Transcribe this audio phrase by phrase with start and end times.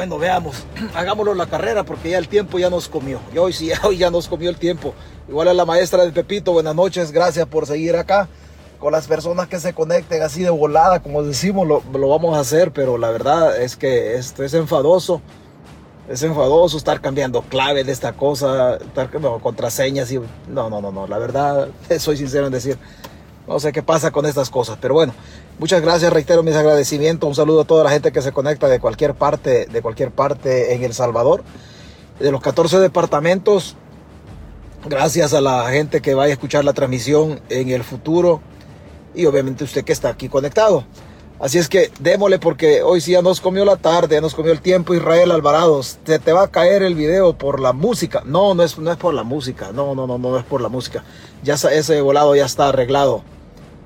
[0.00, 3.20] Bueno, veamos, hagámoslo la carrera porque ya el tiempo ya nos comió.
[3.34, 4.94] Y hoy sí, hoy ya nos comió el tiempo.
[5.28, 8.26] Igual a la maestra de Pepito, buenas noches, gracias por seguir acá.
[8.78, 12.72] Con las personas que se conecten así de volada, como decimos, lo, vamos a hacer,
[12.72, 15.20] pero la verdad es que esto es enfadoso.
[16.08, 19.10] Es enfadoso estar cambiando clave de esta cosa, estar
[19.42, 20.18] contraseñas y...
[20.48, 22.78] No, no, no, no, la verdad, soy sincero en decir,
[23.46, 25.14] no sé qué pasa con estas cosas, pero bueno,
[25.58, 28.80] muchas gracias, reitero mis agradecimientos, un saludo a toda la gente que se conecta de
[28.80, 31.42] cualquier parte, de cualquier parte en El Salvador,
[32.18, 33.76] de los 14 departamentos,
[34.88, 38.40] gracias a la gente que vaya a escuchar la transmisión en el futuro
[39.14, 40.84] y obviamente usted que está aquí conectado.
[41.40, 44.52] Así es que démosle porque hoy sí ya nos comió la tarde, ya nos comió
[44.52, 45.82] el tiempo Israel Alvarado.
[45.82, 48.22] Se te va a caer el video por la música.
[48.26, 49.72] No, no es, no es por la música.
[49.72, 51.02] No, no, no, no es por la música.
[51.42, 53.22] Ya ese volado ya está arreglado.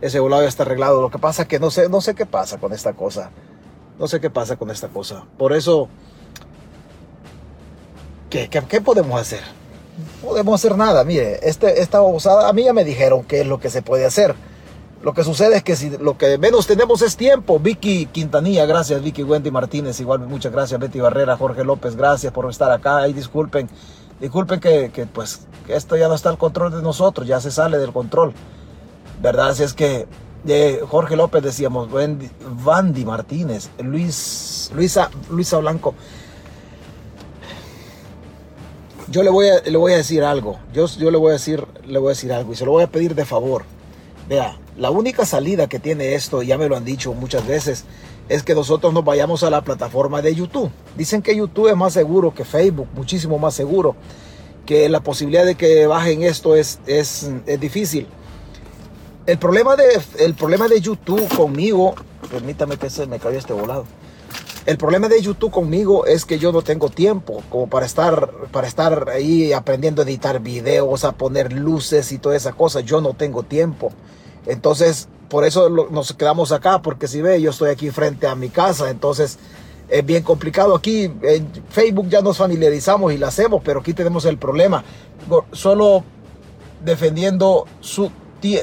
[0.00, 1.00] Ese volado ya está arreglado.
[1.00, 3.30] Lo que pasa es que no sé, no sé qué pasa con esta cosa.
[4.00, 5.25] No sé qué pasa con esta cosa.
[5.38, 5.88] Por eso,
[8.30, 9.42] ¿qué, qué, podemos hacer?
[10.25, 11.05] No podemos hacer nada.
[11.05, 14.05] Mire, este, esta osada, a mí ya me dijeron qué es lo que se puede
[14.05, 14.34] hacer
[15.05, 19.02] lo que sucede es que si lo que menos tenemos es tiempo, Vicky Quintanilla, gracias,
[19.02, 23.06] Vicky Wendy Martínez, igual muchas gracias, Betty Barrera, Jorge López, gracias por estar acá.
[23.06, 23.69] Y disculpen,
[24.19, 27.92] disculpen que, pues esto ya no está al control de nosotros, ya se sale del
[27.92, 28.32] control.
[29.20, 29.50] ¿Verdad?
[29.50, 30.06] Así es que
[30.42, 35.94] de Jorge López decíamos, Wendy, Martínez, Luis, Luisa, Luisa Blanco.
[39.08, 40.58] Yo le voy a, le voy a decir algo.
[40.72, 42.84] Yo, yo le voy a decir, le voy a decir algo y se lo voy
[42.84, 43.64] a pedir de favor.
[44.27, 47.84] Vea, la única salida que tiene esto, ya me lo han dicho muchas veces,
[48.28, 50.70] es que nosotros nos vayamos a la plataforma de YouTube.
[50.97, 53.94] Dicen que YouTube es más seguro que Facebook, muchísimo más seguro,
[54.66, 58.06] que la posibilidad de que bajen esto es, es, difícil.
[59.27, 59.84] El problema, de,
[60.19, 61.94] el problema de YouTube conmigo,
[62.31, 63.84] permítame que se me cayó este volado.
[64.66, 68.66] El problema de YouTube conmigo es que yo no tengo tiempo como para estar, para
[68.66, 72.81] estar ahí aprendiendo a editar videos, a poner luces y toda esa cosa.
[72.81, 73.93] Yo no tengo tiempo.
[74.47, 78.49] Entonces, por eso nos quedamos acá, porque si ve, yo estoy aquí frente a mi
[78.49, 79.38] casa, entonces
[79.88, 80.75] es bien complicado.
[80.75, 84.84] Aquí en Facebook ya nos familiarizamos y lo hacemos, pero aquí tenemos el problema.
[85.53, 86.04] Solo
[86.84, 88.10] defendiendo su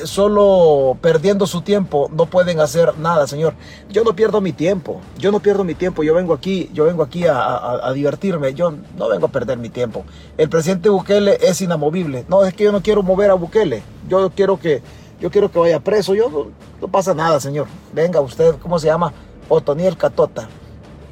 [0.04, 3.54] solo perdiendo su tiempo no pueden hacer nada, señor.
[3.90, 7.04] Yo no pierdo mi tiempo, yo no pierdo mi tiempo, yo vengo aquí, yo vengo
[7.04, 10.06] aquí a, a, divertirme, yo no vengo a perder mi tiempo.
[10.38, 12.26] El presidente Bukele es inamovible.
[12.30, 14.84] No, es que yo no quiero mover a Bukele, yo quiero que
[15.22, 16.16] yo quiero que vaya preso.
[16.16, 16.52] Yo
[16.82, 17.68] no, pasa nada, señor.
[17.94, 19.14] Venga usted, ¿cómo se llama?
[19.48, 20.50] Otoniel Catota.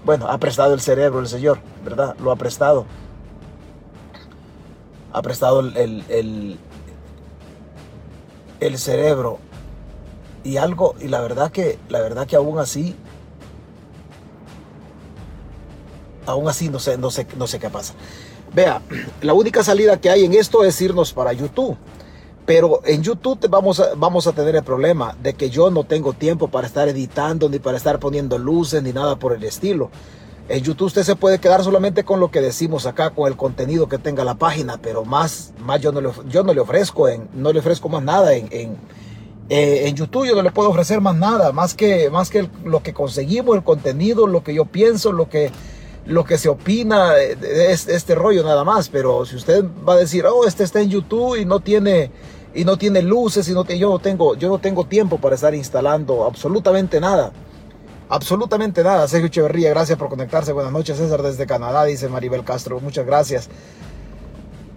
[0.03, 2.15] Bueno, ha prestado el cerebro el señor, ¿verdad?
[2.19, 2.85] Lo ha prestado.
[5.13, 5.77] Ha prestado el,
[6.09, 6.59] el,
[8.59, 9.37] el, cerebro.
[10.43, 12.95] Y algo, y la verdad que, la verdad que aún así,
[16.25, 17.93] aún así no sé, no sé, no sé qué pasa.
[18.53, 18.81] Vea,
[19.21, 21.77] la única salida que hay en esto es irnos para YouTube.
[22.49, 26.13] Pero en YouTube vamos a, vamos a tener el problema de que yo no tengo
[26.13, 29.91] tiempo para estar editando, ni para estar poniendo luces, ni nada por el estilo.
[30.47, 33.87] En YouTube usted se puede quedar solamente con lo que decimos acá, con el contenido
[33.87, 37.29] que tenga la página, pero más, más yo, no le, yo no le ofrezco, en,
[37.35, 40.25] no le ofrezco más nada en, eh, en, YouTube.
[40.25, 43.63] Yo no le puedo ofrecer más nada, más que, más que lo que conseguimos, el
[43.63, 45.51] contenido, lo que yo pienso, lo que,
[46.07, 48.89] lo que se opina de este rollo nada más.
[48.89, 52.09] Pero si usted va a decir, oh, este está en YouTube y no tiene
[52.53, 55.53] y no tiene luces y no yo no tengo yo no tengo tiempo para estar
[55.53, 57.31] instalando absolutamente nada.
[58.09, 59.07] Absolutamente nada.
[59.07, 60.51] Sergio Echeverría, gracias por conectarse.
[60.51, 62.79] Buenas noches, César, desde Canadá, dice Maribel Castro.
[62.79, 63.49] Muchas gracias.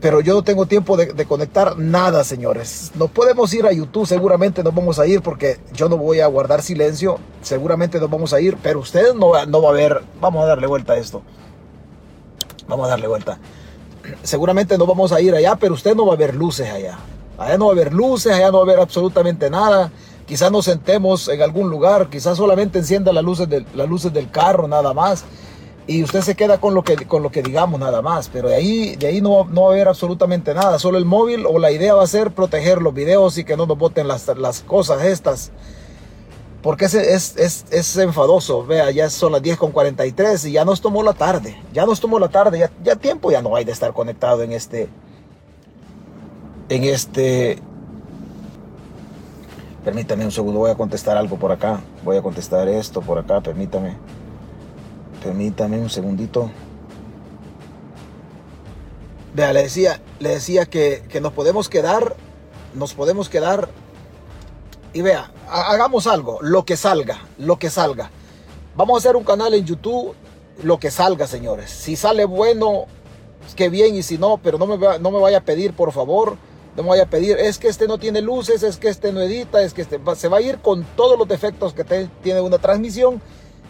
[0.02, 2.90] Pero yo no tengo tiempo de, conectar nada, señores.
[2.94, 6.26] No podemos ir a YouTube, seguramente nos vamos a ir porque yo no voy a
[6.26, 7.20] guardar silencio.
[7.40, 10.02] Seguramente nos vamos a ir, pero usted no, no va a ver.
[10.20, 11.22] Vamos a darle vuelta a esto.
[12.66, 13.38] Vamos a darle vuelta.
[14.22, 16.98] Seguramente no vamos a ir allá, pero usted no va a ver luces allá.
[17.42, 19.90] Allá no va a haber luces, allá no va a haber absolutamente nada.
[20.26, 24.68] Quizás nos sentemos en algún lugar, quizás solamente encienda las luces, las luces del carro
[24.68, 25.24] nada más.
[25.86, 28.28] Y usted se queda con lo que, con lo que digamos nada más.
[28.32, 30.78] Pero de ahí, de ahí no, no va a haber absolutamente nada.
[30.78, 33.66] Solo el móvil o la idea va a ser proteger los videos y que no
[33.66, 35.50] nos boten las, las cosas estas.
[36.62, 38.64] Porque es, es, es, es, enfadoso.
[38.64, 41.60] Vea, ya son las 10 con 43 y ya nos tomó la tarde.
[41.72, 42.60] Ya nos tomó la tarde.
[42.60, 44.88] Ya, ya tiempo ya no hay de estar conectado en este,
[46.74, 47.58] en este...
[49.84, 51.80] Permítame un segundo, voy a contestar algo por acá.
[52.04, 53.96] Voy a contestar esto por acá, permítame.
[55.22, 56.50] Permítame un segundito.
[59.34, 62.14] Vea, le decía, le decía que, que nos podemos quedar,
[62.74, 63.68] nos podemos quedar.
[64.92, 68.10] Y vea, hagamos algo, lo que salga, lo que salga.
[68.76, 70.14] Vamos a hacer un canal en YouTube
[70.62, 71.70] lo que salga, señores.
[71.70, 72.84] Si sale bueno,
[73.56, 76.36] que bien, y si no, pero no me, no me vaya a pedir, por favor,
[76.76, 79.20] no me vaya a pedir, es que este no tiene luces, es que este no
[79.20, 81.84] edita, es que este, se va a ir con todos los defectos que
[82.22, 83.20] tiene una transmisión,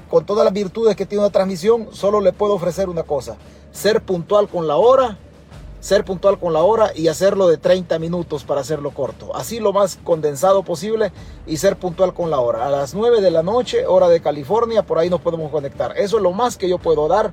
[0.08, 3.36] con todas las virtudes que tiene una transmisión, solo le puedo ofrecer una cosa,
[3.72, 5.18] ser puntual con la hora,
[5.80, 9.34] ser puntual con la hora y hacerlo de 30 minutos para hacerlo corto.
[9.34, 11.10] Así lo más condensado posible
[11.44, 12.66] y ser puntual con la hora.
[12.66, 15.98] A las 9 de la noche, hora de California, por ahí nos podemos conectar.
[15.98, 17.32] Eso es lo más que yo puedo dar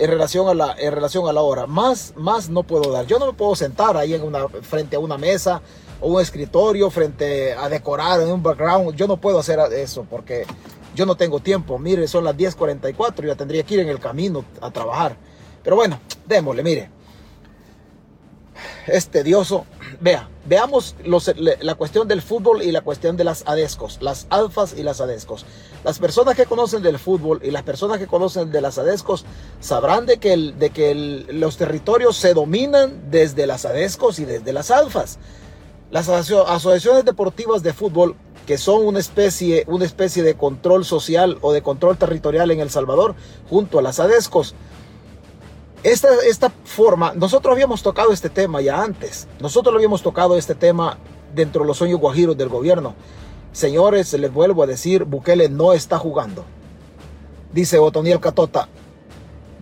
[0.00, 1.66] en relación a la, en relación a la hora.
[1.66, 3.06] Más, más no puedo dar.
[3.06, 5.60] Yo no me puedo sentar ahí en una, frente a una mesa
[6.00, 8.96] o un escritorio, frente a decorar en un background.
[8.96, 10.46] Yo no puedo hacer eso porque
[10.94, 11.78] yo no tengo tiempo.
[11.78, 15.16] Mire, son las 10.44, ya tendría que ir en el camino a trabajar.
[15.62, 16.99] Pero bueno, démosle, mire
[18.92, 19.64] es tedioso.
[20.00, 24.82] Vea, veamos la cuestión del fútbol y la cuestión de las adescos, las alfas y
[24.82, 25.44] las adescos.
[25.84, 29.24] Las personas que conocen del fútbol y las personas que conocen de las adescos
[29.60, 34.70] sabrán de que, de que los territorios se dominan desde las adescos y desde las
[34.70, 35.18] alfas.
[35.90, 38.16] Las asociaciones deportivas de fútbol
[38.46, 42.70] que son una especie, una especie de control social o de control territorial en El
[42.70, 43.14] Salvador,
[43.48, 44.54] junto a las ADESCOS,
[45.82, 49.26] esta, esta forma, nosotros habíamos tocado este tema ya antes.
[49.40, 50.98] Nosotros lo habíamos tocado este tema
[51.34, 52.94] dentro de los sueños guajiros del gobierno.
[53.52, 56.44] Señores, les vuelvo a decir, Bukele no está jugando.
[57.52, 58.68] Dice Otoniel Catota,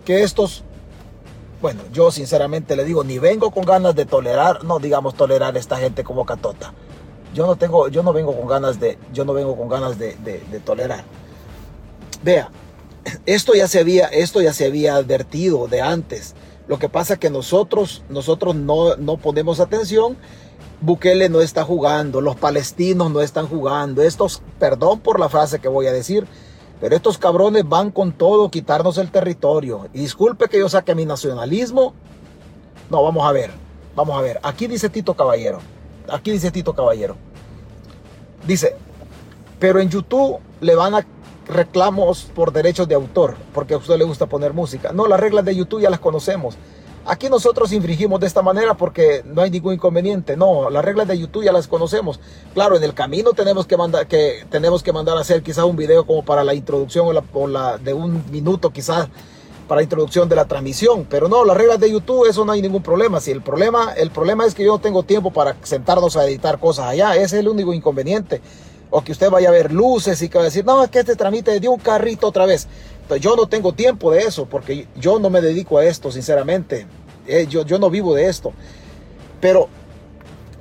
[0.05, 0.63] que estos,
[1.61, 5.59] bueno, yo sinceramente le digo, ni vengo con ganas de tolerar, no digamos tolerar a
[5.59, 6.73] esta gente como Catota.
[7.33, 10.15] Yo no tengo, yo no vengo con ganas de, yo no vengo con ganas de,
[10.17, 11.03] de, de tolerar.
[12.21, 12.51] Vea,
[13.25, 16.35] esto ya se había, esto ya se había advertido de antes.
[16.67, 20.17] Lo que pasa es que nosotros, nosotros no, no ponemos atención.
[20.81, 24.01] Bukele no está jugando, los palestinos no están jugando.
[24.01, 26.27] Estos, perdón por la frase que voy a decir,
[26.79, 29.89] pero estos cabrones van con todo quitarnos el territorio.
[29.93, 31.93] Y disculpe que yo saque mi nacionalismo.
[32.89, 33.51] No, vamos a ver,
[33.95, 34.39] vamos a ver.
[34.43, 35.59] Aquí dice Tito Caballero.
[36.07, 37.17] Aquí dice Tito Caballero.
[38.47, 38.75] Dice,
[39.59, 41.05] pero en YouTube le van a
[41.49, 44.93] reclamos por derechos de autor, porque a usted le gusta poner música.
[44.93, 46.55] No, las reglas de YouTube ya las conocemos.
[47.05, 50.37] Aquí nosotros infringimos de esta manera porque no hay ningún inconveniente.
[50.37, 52.19] No, las reglas de YouTube ya las conocemos.
[52.53, 55.75] Claro, en el camino tenemos que mandar, que, tenemos que mandar a hacer quizás un
[55.75, 59.07] video como para la introducción o la, o la de un minuto quizás
[59.67, 61.07] para la introducción de la transmisión.
[61.09, 63.19] Pero no, las reglas de YouTube, eso no hay ningún problema.
[63.19, 66.59] Si el problema, el problema es que yo no tengo tiempo para sentarnos a editar
[66.59, 67.15] cosas allá.
[67.15, 68.39] Ese es el único inconveniente
[68.89, 70.99] o que usted vaya a ver luces y que va a decir, no, es que
[70.99, 72.67] este tramite de un carrito otra vez.
[73.19, 76.85] Yo no tengo tiempo de eso, porque yo no me dedico a esto, sinceramente.
[77.27, 78.53] Eh, yo, yo no vivo de esto.
[79.41, 79.67] Pero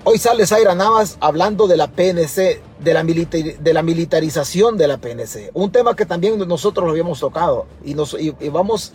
[0.04, 4.98] hoy sale Zaira Navas hablando de la PNC, de la, de la militarización de la
[4.98, 5.50] PNC.
[5.52, 7.66] Un tema que también nosotros lo habíamos tocado.
[7.84, 8.92] Y, nos, y, vamos,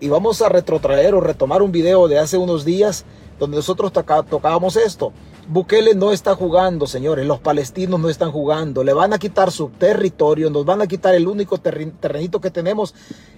[0.00, 3.04] y vamos a retrotraer o retomar un video de hace unos días
[3.38, 5.12] donde nosotros tocábamos esto.
[5.48, 7.24] Bukele no está jugando, señores.
[7.24, 8.82] Los palestinos no están jugando.
[8.82, 12.94] Le van a quitar su territorio, nos van a quitar el único terrenito que tenemos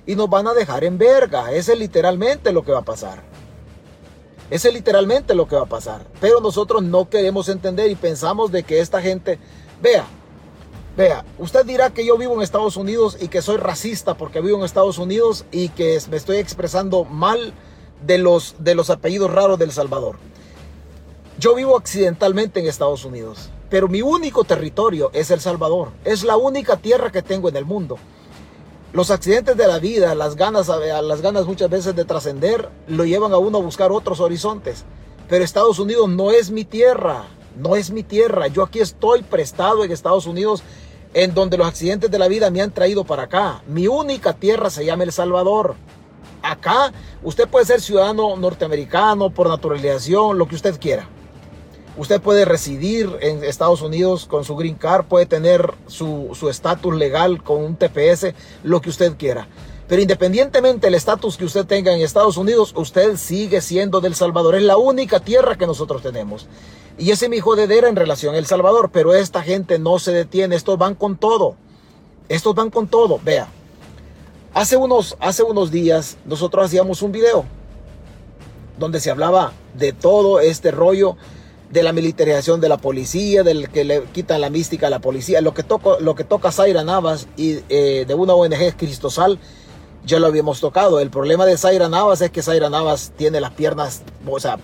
[0.07, 1.53] y nos van a dejar en verga.
[1.53, 3.23] Ese es literalmente lo que va a pasar.
[4.49, 6.07] Ese es literalmente lo que va a pasar.
[6.19, 9.39] Pero nosotros no queremos entender y pensamos de que esta gente,
[9.83, 10.07] vea,
[10.97, 14.57] vea, usted dirá que yo vivo en Estados Unidos y que soy racista porque vivo
[14.57, 17.53] en Estados Unidos y que me estoy expresando mal
[18.07, 20.17] de los, de los apellidos raros del Salvador.
[21.39, 25.91] Yo vivo accidentalmente en Estados Unidos, pero mi único territorio es El Salvador.
[26.05, 27.97] Es la única tierra que tengo en el mundo.
[28.93, 33.33] Los accidentes de la vida, las ganas, las ganas muchas veces de trascender, lo llevan
[33.33, 34.85] a uno a buscar otros horizontes.
[35.29, 37.27] Pero Estados Unidos no es mi tierra,
[37.57, 38.49] no es mi tierra.
[38.49, 40.65] Yo aquí estoy prestado en Estados Unidos,
[41.15, 43.63] en donde los accidentes de la vida me han traído para acá.
[43.69, 45.77] Mi única tierra se llama El Salvador.
[46.43, 46.93] Acá
[47.23, 51.09] usted puede ser ciudadano norteamericano por naturalización, lo que usted quiera.
[51.99, 57.43] Usted puede residir en Estados Unidos con su green card, puede tener su estatus legal
[57.43, 59.49] con un TPS, lo que usted quiera.
[59.89, 64.55] Pero independientemente del estatus que usted tenga en Estados Unidos, usted sigue siendo del Salvador.
[64.55, 66.47] Es la única tierra que nosotros tenemos.
[66.99, 68.91] Y ese es mi jodedera en relación a El Salvador.
[68.93, 70.57] Pero esta gente no se detiene.
[70.57, 71.57] Estos van con todo.
[72.29, 73.19] Estos van con todo.
[73.25, 73.49] Vea.
[74.53, 77.47] Hace unos, hace unos días nosotros hacíamos un video
[78.79, 81.17] donde se hablaba de todo este rollo
[81.71, 85.41] de la militarización de la policía, del que le quitan la mística a la policía.
[85.41, 89.39] Lo que, toco, lo que toca Zaira Navas y eh, de una ONG Cristosal,
[90.05, 91.01] ya lo habíamos tocado.
[91.01, 94.59] El problema de Zaira Navas es que Zaira Navas tiene las piernas, o sea,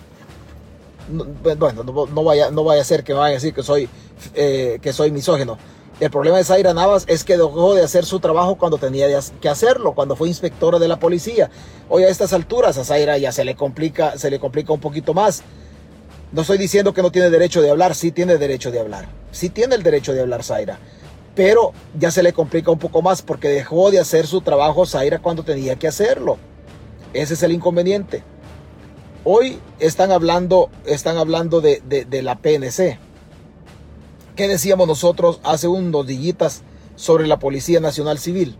[1.07, 3.87] bueno, no, vaya, no vaya a ser que me vayan a decir que soy,
[4.33, 5.57] eh, que soy misógeno.
[5.99, 9.07] El problema de Zaira Navas es que dejó de hacer su trabajo cuando tenía
[9.39, 11.49] que hacerlo, cuando fue inspectora de la policía.
[11.87, 15.13] Hoy a estas alturas a Zaira ya se le complica, se le complica un poquito
[15.13, 15.43] más.
[16.35, 19.07] No estoy diciendo que no tiene derecho de hablar, sí tiene derecho de hablar.
[19.31, 20.79] Sí tiene el derecho de hablar Zaira.
[21.33, 25.19] Pero ya se le complica un poco más porque dejó de hacer su trabajo Zaira
[25.19, 26.37] cuando tenía que hacerlo.
[27.13, 28.21] Ese es el inconveniente.
[29.23, 32.99] Hoy están hablando, están hablando de, de la PNC.
[34.35, 36.63] ¿Qué decíamos nosotros hace unos dillitas
[36.97, 38.57] sobre la Policía Nacional Civil?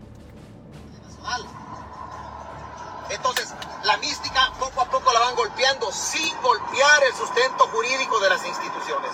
[7.16, 9.10] Sustento jurídico de las instituciones.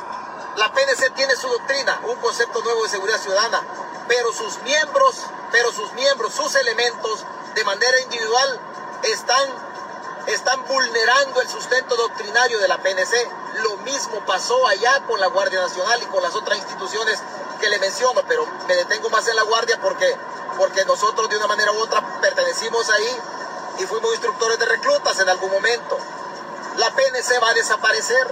[0.56, 3.62] La PNC tiene su doctrina, un concepto nuevo de seguridad ciudadana,
[4.08, 8.60] pero sus miembros, pero sus miembros, sus elementos, de manera individual,
[9.04, 9.48] están,
[10.26, 15.60] están vulnerando el sustento doctrinario de la PNC lo mismo pasó allá con la Guardia
[15.60, 17.22] Nacional y con las otras instituciones
[17.60, 20.16] que le menciono, pero me detengo más en la Guardia porque,
[20.56, 23.20] porque nosotros de una manera u otra pertenecimos ahí
[23.78, 25.98] y fuimos instructores de reclutas en algún momento.
[26.76, 28.26] La PNC va a desaparecer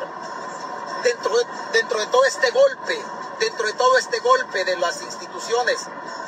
[1.03, 3.05] dentro de, dentro de todo este golpe,
[3.39, 5.81] dentro de todo este golpe de las instituciones.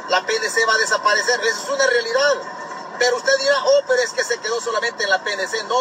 [0.09, 2.35] La PNC va a desaparecer, eso es una realidad.
[2.99, 5.65] Pero usted dirá, oh, pero es que se quedó solamente en la PNC.
[5.65, 5.81] No,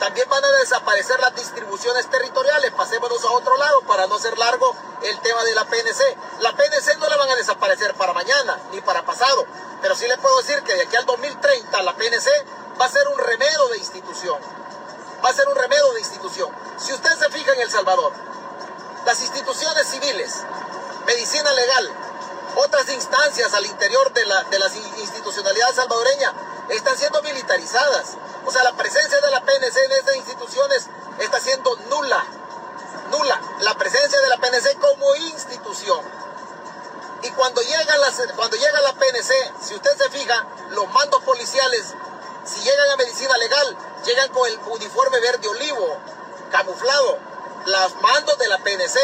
[0.00, 2.72] también van a desaparecer las distribuciones territoriales.
[2.72, 6.16] Pasémonos a otro lado para no ser largo el tema de la PNC.
[6.40, 9.46] La PNC no la van a desaparecer para mañana ni para pasado.
[9.80, 12.28] Pero sí les puedo decir que de aquí al 2030 la PNC
[12.80, 14.59] va a ser un remedio de institución.
[15.24, 16.50] Va a ser un remedio de institución.
[16.78, 18.12] Si usted se fija en El Salvador,
[19.04, 20.34] las instituciones civiles,
[21.06, 21.90] medicina legal,
[22.56, 26.32] otras instancias al interior de la, de la institucionalidad salvadoreña
[26.68, 28.16] están siendo militarizadas.
[28.46, 30.86] O sea, la presencia de la PNC en estas instituciones
[31.18, 32.24] está siendo nula.
[33.10, 33.40] Nula.
[33.60, 36.00] La presencia de la PNC como institución.
[37.22, 41.94] Y cuando llega, las, cuando llega la PNC, si usted se fija, los mandos policiales,
[42.44, 45.98] si llegan a medicina legal, llegan con el uniforme verde olivo,
[46.50, 47.18] camuflado.
[47.66, 48.98] Los mandos de la PNC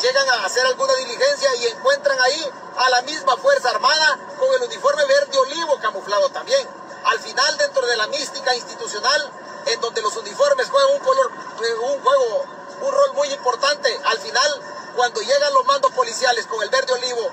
[0.00, 4.62] llegan a hacer alguna diligencia y encuentran ahí a la misma Fuerza Armada con el
[4.62, 6.66] uniforme verde olivo camuflado también.
[7.04, 9.30] Al final, dentro de la mística institucional,
[9.66, 12.44] en donde los uniformes juegan un color, un juego,
[12.82, 14.62] un rol muy importante, al final,
[14.96, 17.30] cuando llegan los mandos policiales con el verde olivo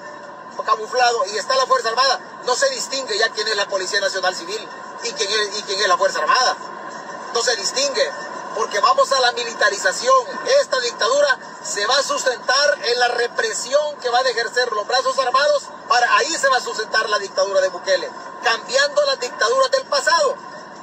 [0.66, 4.36] camuflado y está la Fuerza Armada, no se distingue ya quién es la Policía Nacional
[4.36, 4.68] Civil
[5.04, 6.58] y quién es, y quién es la Fuerza Armada.
[7.34, 8.12] No se distingue
[8.56, 10.28] porque vamos a la militarización.
[10.62, 15.18] Esta dictadura se va a sustentar en la represión que van a ejercer los brazos
[15.20, 18.10] armados, para ahí se va a sustentar la dictadura de Bukele,
[18.44, 20.36] cambiando las dictaduras del pasado.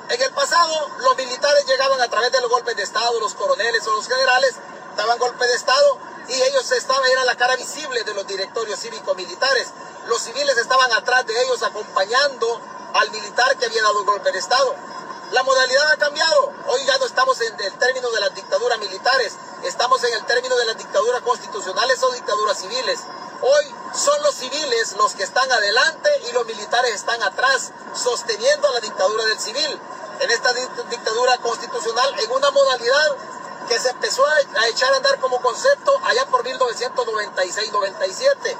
[0.08, 3.86] En el pasado los militares llegaban a través de los golpes de Estado, los coroneles
[3.86, 4.54] o los generales
[4.96, 5.98] daban golpe de Estado
[6.28, 9.68] y ellos estaban, era la cara visible de los directorios cívico-militares.
[10.06, 12.60] Los civiles estaban atrás de ellos acompañando
[12.94, 14.74] al militar que había dado golpe de Estado.
[15.32, 16.52] La modalidad ha cambiado.
[16.68, 19.32] Hoy ya no estamos en el término de las dictaduras militares,
[19.64, 23.00] estamos en el término de las dictaduras constitucionales o dictaduras civiles.
[23.42, 28.78] Hoy son los civiles los que están adelante y los militares están atrás, sosteniendo la
[28.80, 29.80] dictadura del civil.
[30.20, 33.16] En esta dictadura constitucional, en una modalidad
[33.68, 38.56] que se empezó a echar a andar como concepto allá por 1996-97,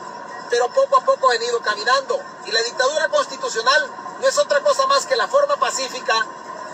[0.50, 2.20] pero poco a poco ha venido caminando.
[2.44, 3.88] Y la dictadura constitucional
[4.20, 6.26] no es otra cosa más que la forma pacífica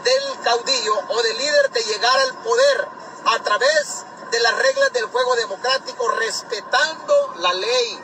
[0.02, 2.88] del caudillo o del líder de llegar al poder
[3.26, 8.00] a través de las reglas del juego democrático, respetando la ley.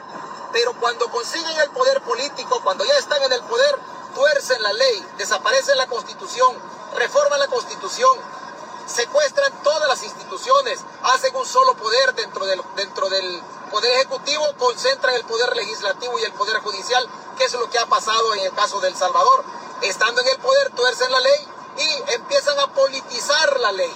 [0.52, 3.78] Pero cuando consiguen el poder político, cuando ya están en el poder,
[4.14, 6.56] tuercen la ley, desaparecen la constitución,
[6.94, 8.18] reforman la constitución,
[8.86, 15.14] secuestran todas las instituciones, hacen un solo poder dentro del, dentro del poder ejecutivo, concentran
[15.14, 18.52] el poder legislativo y el poder judicial, que es lo que ha pasado en el
[18.54, 19.44] caso del Salvador.
[19.82, 23.92] Estando en el poder, tuercen la ley y empiezan a politizar la ley.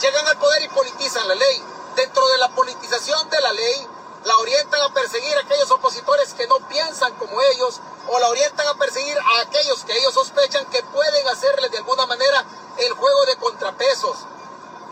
[0.00, 1.62] Llegan al poder y politizan la ley.
[1.96, 3.86] Dentro de la politización de la ley,
[4.24, 8.66] la orientan a perseguir a aquellos opositores que no piensan como ellos o la orientan
[8.66, 12.44] a perseguir a aquellos que ellos sospechan que pueden hacerles de alguna manera
[12.78, 14.18] el juego de contrapesos.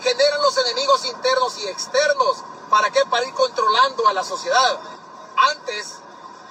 [0.02, 2.38] Generan los enemigos internos y externos.
[2.68, 3.04] ¿Para qué?
[3.06, 4.78] Para ir controlando a la sociedad.
[5.36, 5.98] Antes,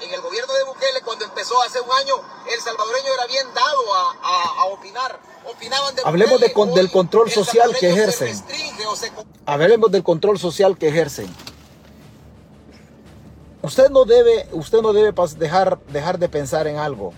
[0.02, 2.16] en el gobierno de Bukele, cuando empezó hace un año,
[2.54, 5.20] el salvadoreño era bien dado a, a opinar
[6.04, 8.36] Hablemos del control social que ejercen.
[9.46, 11.28] Hablemos del control social que ejercen.
[13.62, 17.14] Usted no debe, usted no debe dejar, dejar de pensar en algo.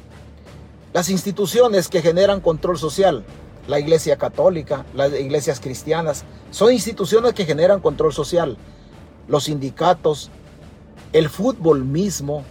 [0.93, 3.25] Las instituciones que generan control social,
[3.67, 8.57] la iglesia católica, las iglesias cristianas, son instituciones que generan control social.
[9.27, 10.31] Los sindicatos,
[11.11, 12.45] el fútbol mismo,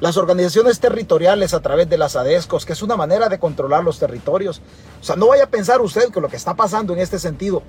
[0.00, 3.98] las organizaciones territoriales a través de las ADESCOS, que es una manera de controlar los
[3.98, 4.60] territorios.
[5.00, 7.62] O sea, no vaya a pensar usted que lo que está pasando en este sentido.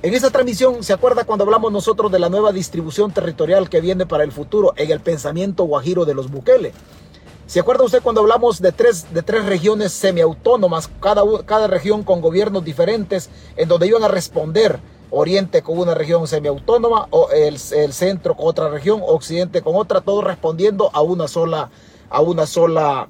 [0.00, 4.06] En esta transmisión, ¿se acuerda cuando hablamos nosotros de la nueva distribución territorial que viene
[4.06, 6.72] para el futuro en el pensamiento guajiro de los Bukele?
[7.48, 12.20] ¿Se acuerda usted cuando hablamos de tres, de tres regiones semiautónomas, cada, cada región con
[12.20, 14.78] gobiernos diferentes, en donde iban a responder
[15.10, 20.00] Oriente con una región semiautónoma, o el, el, centro con otra región, Occidente con otra,
[20.00, 21.70] todo respondiendo a una sola,
[22.10, 23.08] a una sola,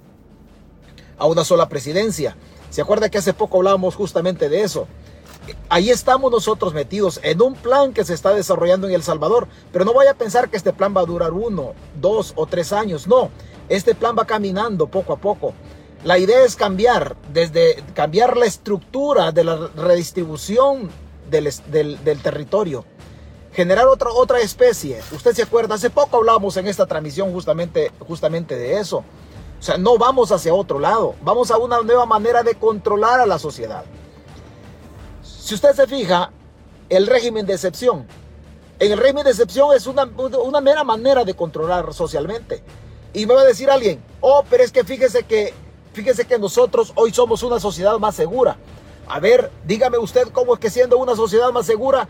[1.18, 2.36] a una sola presidencia.
[2.70, 4.86] ¿Se acuerda que hace poco hablábamos justamente de eso?
[5.68, 9.84] Ahí estamos nosotros metidos en un plan que se está desarrollando en El Salvador, pero
[9.84, 13.06] no vaya a pensar que este plan va a durar uno, dos o tres años,
[13.06, 13.30] no,
[13.68, 15.54] este plan va caminando poco a poco.
[16.04, 20.90] La idea es cambiar, desde cambiar la estructura de la redistribución
[21.30, 22.84] del, territorio.
[23.52, 25.00] Generar otra, otra especie.
[25.12, 28.98] Usted se acuerda, hace poco hablábamos en esta transmisión justamente, justamente de eso.
[29.58, 33.26] O sea, no vamos hacia otro lado, vamos a una nueva manera de controlar a
[33.26, 33.84] la sociedad.
[35.22, 36.30] Si usted se fija,
[36.88, 38.06] el régimen de excepción.
[38.78, 42.62] En el régimen de excepción es una, una mera manera de controlar socialmente.
[43.12, 45.52] Y me va a decir alguien, oh, pero es que fíjese que,
[45.92, 48.56] fíjese que nosotros hoy somos una sociedad más segura.
[49.08, 52.08] A ver, dígame usted cómo es que siendo una sociedad más segura,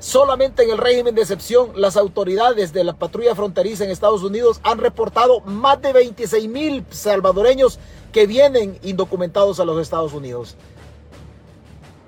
[0.00, 4.60] solamente en el régimen de excepción, las autoridades de la patrulla fronteriza en Estados Unidos
[4.64, 7.78] han reportado más de 26 mil salvadoreños
[8.12, 10.56] que vienen indocumentados a los Estados Unidos.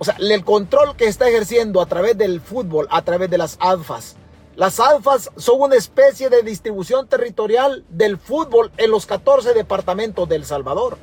[0.00, 3.56] O sea, el control que está ejerciendo a través del fútbol, a través de las
[3.60, 4.16] ADFAS.
[4.56, 10.36] Las ADFAS son una especie de distribución territorial del fútbol en los 14 departamentos de
[10.36, 10.98] El Salvador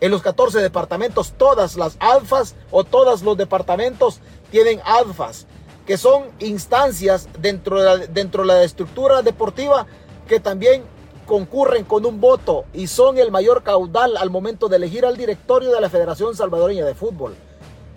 [0.00, 5.46] en los 14 departamentos, todas las alfas o todos los departamentos tienen alfas,
[5.86, 9.86] que son instancias dentro de, la, dentro de la estructura deportiva
[10.28, 10.82] que también
[11.26, 15.72] concurren con un voto y son el mayor caudal al momento de elegir al directorio
[15.72, 17.34] de la Federación Salvadoreña de Fútbol.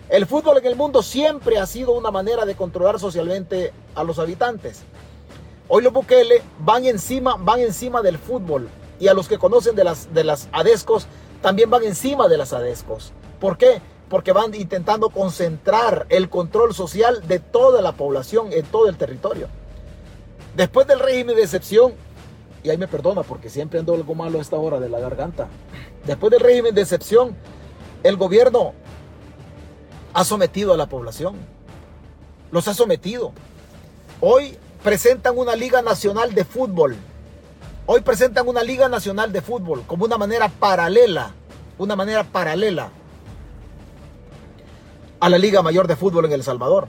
[0.08, 4.18] El fútbol en el mundo siempre ha sido una manera de controlar socialmente a los
[4.18, 4.82] habitantes.
[5.68, 9.84] Hoy los Bukele van encima, van encima del fútbol y a los que conocen de
[9.84, 11.06] las, de las ADESCOS
[11.40, 13.12] también van encima de las ADESCOS.
[13.40, 13.80] ¿Por qué?
[14.08, 19.48] Porque van intentando concentrar el control social de toda la población en todo el territorio.
[20.56, 21.94] Después del régimen de excepción,
[22.62, 25.48] y ahí me perdona porque siempre ando algo malo a esta hora de la garganta.
[26.04, 27.36] Después del régimen de excepción,
[28.02, 28.74] el gobierno
[30.12, 31.36] ha sometido a la población.
[32.50, 33.32] Los ha sometido.
[34.20, 36.96] Hoy presentan una liga nacional de fútbol
[37.92, 41.32] Hoy presentan una Liga Nacional de Fútbol como una manera paralela,
[41.76, 42.92] una manera paralela
[45.18, 46.86] a la Liga Mayor de Fútbol en El Salvador.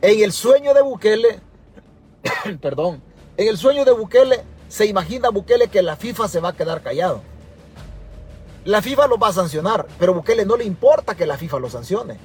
[0.00, 1.40] En el sueño de Bukele,
[2.62, 3.02] perdón,
[3.36, 6.80] en el sueño de Bukele se imagina Bukele que la FIFA se va a quedar
[6.80, 7.20] callado.
[8.64, 11.58] La FIFA lo va a sancionar, pero a Bukele no le importa que la FIFA
[11.58, 12.16] lo sancione.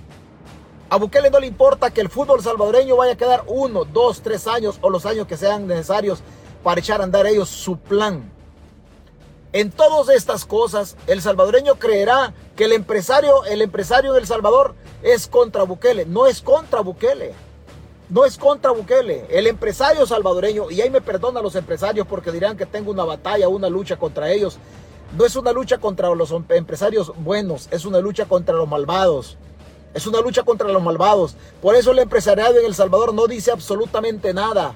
[0.90, 4.48] A Bukele no le importa que el fútbol salvadoreño vaya a quedar uno, dos, tres
[4.48, 6.24] años o los años que sean necesarios
[6.68, 8.30] para echar a andar ellos su plan.
[9.54, 15.30] En todas estas cosas, el salvadoreño creerá que el empresario, el empresario del Salvador es
[15.30, 16.06] contra Bukele.
[16.06, 17.34] No es contra Bukele.
[18.10, 19.28] No es contra Bukele.
[19.30, 23.48] El empresario salvadoreño, y ahí me perdonan los empresarios porque dirán que tengo una batalla,
[23.48, 24.58] una lucha contra ellos.
[25.18, 29.38] No es una lucha contra los empresarios buenos, es una lucha contra los malvados.
[29.94, 31.38] Es una lucha contra los malvados.
[31.62, 34.76] Por eso el empresariado en El Salvador no dice absolutamente nada.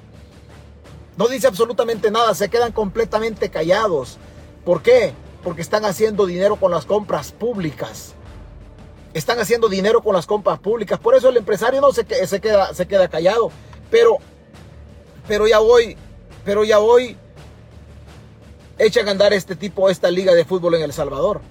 [1.16, 4.16] No dice absolutamente nada, se quedan completamente callados.
[4.64, 5.12] ¿Por qué?
[5.42, 8.14] Porque están haciendo dinero con las compras públicas.
[9.12, 10.98] Están haciendo dinero con las compras públicas.
[10.98, 13.50] Por eso el empresario no se, queda, se queda callado.
[13.90, 14.18] Pero,
[15.28, 15.98] pero ya hoy,
[16.44, 17.16] pero ya hoy
[18.78, 21.42] echan a andar este tipo, esta liga de fútbol en El Salvador.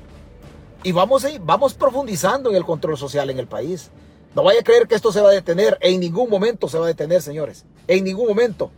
[0.84, 3.91] Y vamos, vamos profundizando en el control social en el país.
[4.34, 5.78] No vaya a creer que esto se va a detener.
[5.82, 7.65] En ningún momento se va a detener, señores.
[7.88, 8.71] En ningún momento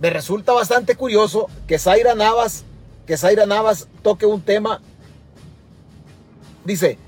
[0.00, 2.64] me resulta bastante curioso que Zaira Navas,
[3.06, 4.80] que Zaira Navas toque un tema.
[6.64, 6.98] Dice,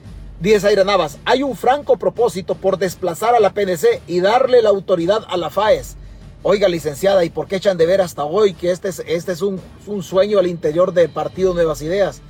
[0.40, 4.68] dice Zaira Navas, hay un franco propósito por desplazar a la PNC y darle la
[4.68, 5.96] autoridad a la FAES.
[6.42, 9.42] Oiga, licenciada, ¿y por qué echan de ver hasta hoy que este es, este es
[9.42, 12.20] un, un sueño al interior del Partido Nuevas Ideas,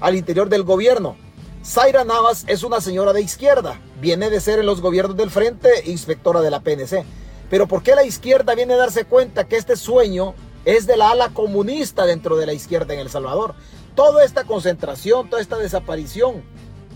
[0.00, 1.16] al interior del gobierno?
[1.64, 5.70] Zaira Navas es una señora de izquierda, viene de ser en los gobiernos del frente
[5.86, 7.04] inspectora de la PNC.
[7.50, 11.10] Pero ¿por qué la izquierda viene a darse cuenta que este sueño es de la
[11.10, 13.54] ala comunista dentro de la izquierda en El Salvador?
[13.94, 16.42] Toda esta concentración, toda esta desaparición,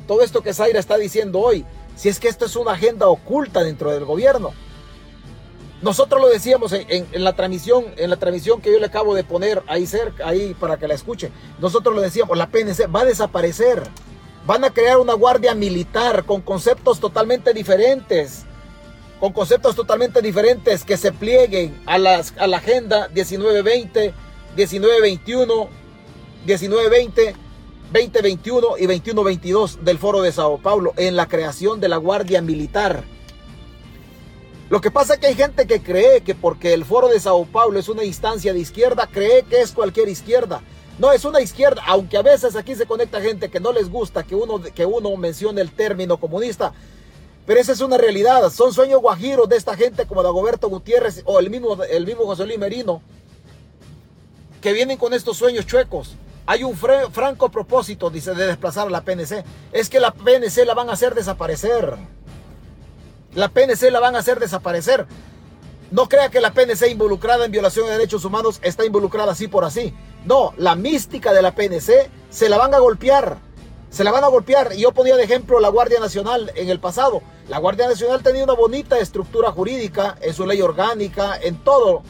[0.06, 1.64] todo esto que Zaira está diciendo hoy,
[1.96, 4.52] si es que esto es una agenda oculta dentro del gobierno.
[5.80, 9.62] Nosotros lo decíamos en, la transmisión, en la transmisión que yo le acabo de poner
[9.68, 11.30] ahí cerca, ahí para que la escuche.
[11.60, 13.84] Nosotros lo decíamos, la PNC va a desaparecer.
[14.44, 18.44] Van a crear una guardia militar con conceptos totalmente diferentes.
[19.20, 24.14] Con conceptos totalmente diferentes que se plieguen a, las, a la agenda 1920,
[24.56, 25.68] 1921,
[26.46, 27.34] 1920,
[27.92, 33.02] 2021 y 2122 del Foro de Sao Paulo en la creación de la Guardia Militar.
[34.70, 37.44] Lo que pasa es que hay gente que cree que porque el Foro de Sao
[37.46, 40.62] Paulo es una instancia de izquierda, cree que es cualquier izquierda.
[40.98, 44.24] No, es una izquierda, aunque a veces aquí se conecta gente que no les gusta
[44.24, 46.72] que uno, que uno mencione el término comunista.
[47.48, 48.50] Pero esa es una realidad.
[48.50, 52.44] Son sueños guajiros de esta gente como Dagoberto Gutiérrez o el mismo, el mismo José
[52.44, 53.00] Luis Merino,
[54.60, 56.14] que vienen con estos sueños chuecos.
[56.44, 59.44] Hay un franco propósito, dice, de desplazar a la PNC.
[59.72, 61.96] Es que la PNC la van a hacer desaparecer.
[63.34, 65.06] La PNC la van a hacer desaparecer.
[65.90, 69.64] No crea que la PNC involucrada en violación de derechos humanos está involucrada así por
[69.64, 69.94] así.
[70.26, 73.47] No, la mística de la PNC se la van a golpear.
[73.90, 74.72] Se la van a golpear.
[74.74, 77.22] Y yo ponía de ejemplo la Guardia Nacional en el pasado.
[77.48, 82.02] La Guardia Nacional tenía una bonita estructura jurídica en su ley orgánica, en todo.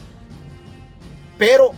[1.37, 1.71] Pero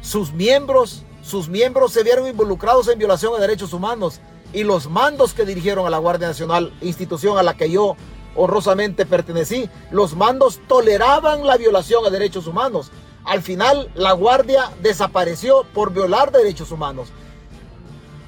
[0.00, 4.20] sus miembros, sus miembros se vieron involucrados en violación de derechos humanos.
[4.52, 7.96] Y los mandos que dirigieron a la Guardia Nacional, institución a la que yo
[8.36, 12.90] honrosamente pertenecí, los mandos toleraban la violación a derechos humanos.
[13.24, 17.08] Al final, la Guardia desapareció por violar derechos humanos.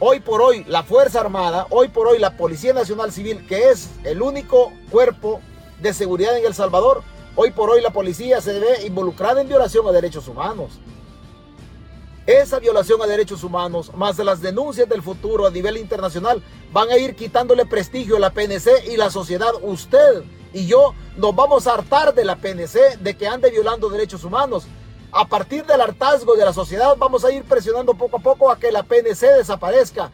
[0.02, 3.90] Hoy por hoy, la Fuerza Armada, hoy por hoy, la Policía Nacional Civil, que es
[4.02, 5.42] el único cuerpo
[5.78, 7.02] de seguridad en El Salvador,
[7.36, 10.80] hoy por hoy la policía se ve involucrada en violación a derechos humanos.
[12.26, 16.96] Esa violación a derechos humanos, más las denuncias del futuro a nivel internacional, van a
[16.96, 19.52] ir quitándole prestigio a la PNC y la sociedad.
[19.60, 20.22] Usted
[20.54, 24.64] y yo nos vamos a hartar de la PNC, de que ande violando derechos humanos.
[25.12, 28.58] A partir del hartazgo de la sociedad, vamos a ir presionando poco a poco a
[28.58, 30.10] que la PNC desaparezca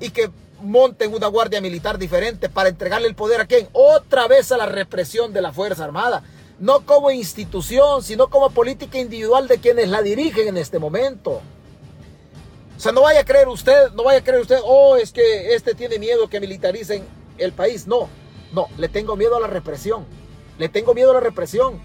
[0.00, 3.68] y que monten una guardia militar diferente para entregarle el poder a quién?
[3.72, 6.24] Otra vez a la represión de la Fuerza Armada
[6.58, 11.40] no como institución, sino como política individual de quienes la dirigen en este momento.
[12.76, 15.54] O sea, no vaya a creer usted, no vaya a creer usted, oh, es que
[15.54, 17.04] este tiene miedo que militaricen
[17.38, 17.86] el país.
[17.86, 18.08] No,
[18.52, 20.04] no, le tengo miedo a la represión.
[20.58, 21.80] Le tengo miedo a la represión.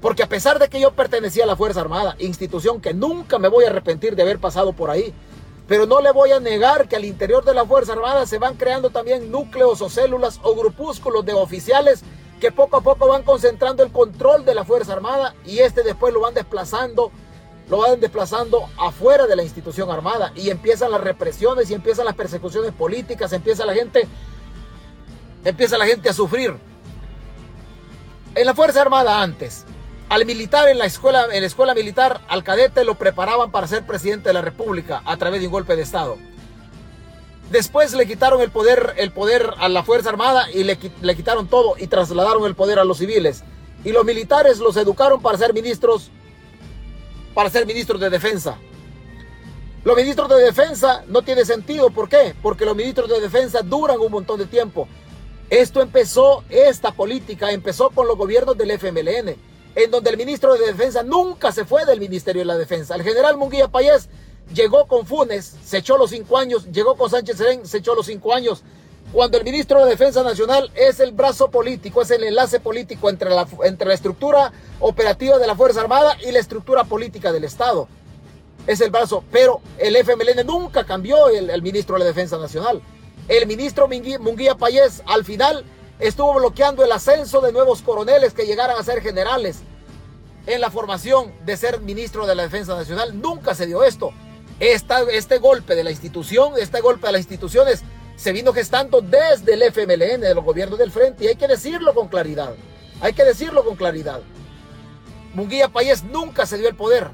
[0.00, 3.48] Porque a pesar de que yo pertenecía a la Fuerza Armada, institución que nunca me
[3.48, 5.14] voy a arrepentir de haber pasado por ahí,
[5.66, 8.54] pero no le voy a negar que al interior de la Fuerza Armada se van
[8.54, 12.02] creando también núcleos o células o grupúsculos de oficiales
[12.40, 16.12] que poco a poco van concentrando el control de la Fuerza Armada y este después
[16.12, 17.10] lo van desplazando,
[17.68, 22.14] lo van desplazando afuera de la institución armada y empiezan las represiones y empiezan las
[22.14, 24.06] persecuciones políticas, empieza la gente,
[25.44, 26.54] empieza la gente a sufrir.
[28.34, 29.64] En la Fuerza Armada antes,
[30.08, 33.84] al militar en la escuela, en la escuela militar, al cadete lo preparaban para ser
[33.84, 36.16] presidente de la República a través de un golpe de Estado.
[37.50, 41.46] Después le quitaron el poder, el poder a la Fuerza Armada y le, le, quitaron
[41.46, 43.44] todo y trasladaron el poder a los civiles.
[43.84, 46.10] Y los militares los educaron para ser ministros,
[47.34, 48.58] para ser ministros de defensa.
[49.84, 51.90] Los ministros de defensa no tiene sentido.
[51.90, 52.34] ¿Por qué?
[52.42, 54.88] Porque los ministros de defensa duran un montón de tiempo.
[55.48, 59.36] Esto empezó, esta política empezó con los gobiernos del FMLN,
[59.76, 62.96] en donde el ministro de defensa nunca se fue del Ministerio de la Defensa.
[62.96, 64.08] El general Munguía Payés
[64.52, 68.06] llegó con Funes, se echó los cinco años, llegó con Sánchez Serén, se echó los
[68.06, 68.62] cinco años.
[69.12, 73.28] Cuando el ministro de Defensa Nacional es el brazo político, es el enlace político entre
[73.28, 77.86] la, entre la estructura operativa de la Fuerza Armada y la estructura política del Estado.
[78.66, 82.80] Es el brazo, pero el FMLN nunca cambió el, ministro de la Defensa Nacional.
[83.28, 85.64] El ministro Munguía Payés al final
[85.98, 89.58] estuvo bloqueando el ascenso de nuevos coroneles que llegaran a ser generales
[90.46, 93.20] en la formación de ser ministro de la Defensa Nacional.
[93.20, 94.12] Nunca se dio esto
[94.58, 97.82] este golpe de la institución, este golpe a las instituciones,
[98.16, 101.94] se vino gestando desde el FMLN, de los gobiernos del frente, y hay que decirlo
[101.94, 102.54] con claridad.
[103.00, 104.20] Hay que decirlo con claridad.
[105.34, 107.10] Munguía Payés nunca se dio el poder.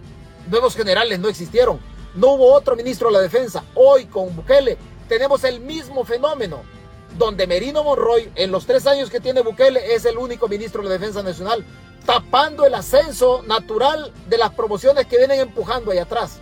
[0.49, 1.81] Nuevos generales no existieron.
[2.15, 3.65] No hubo otro ministro de la defensa.
[3.75, 6.63] Hoy con Bukele tenemos el mismo fenómeno,
[7.19, 10.91] donde Merino Monroy, en los tres años que tiene Bukele, es el único ministro de
[10.91, 11.65] defensa nacional,
[12.07, 16.41] tapando el ascenso natural de las promociones que vienen empujando ahí atrás.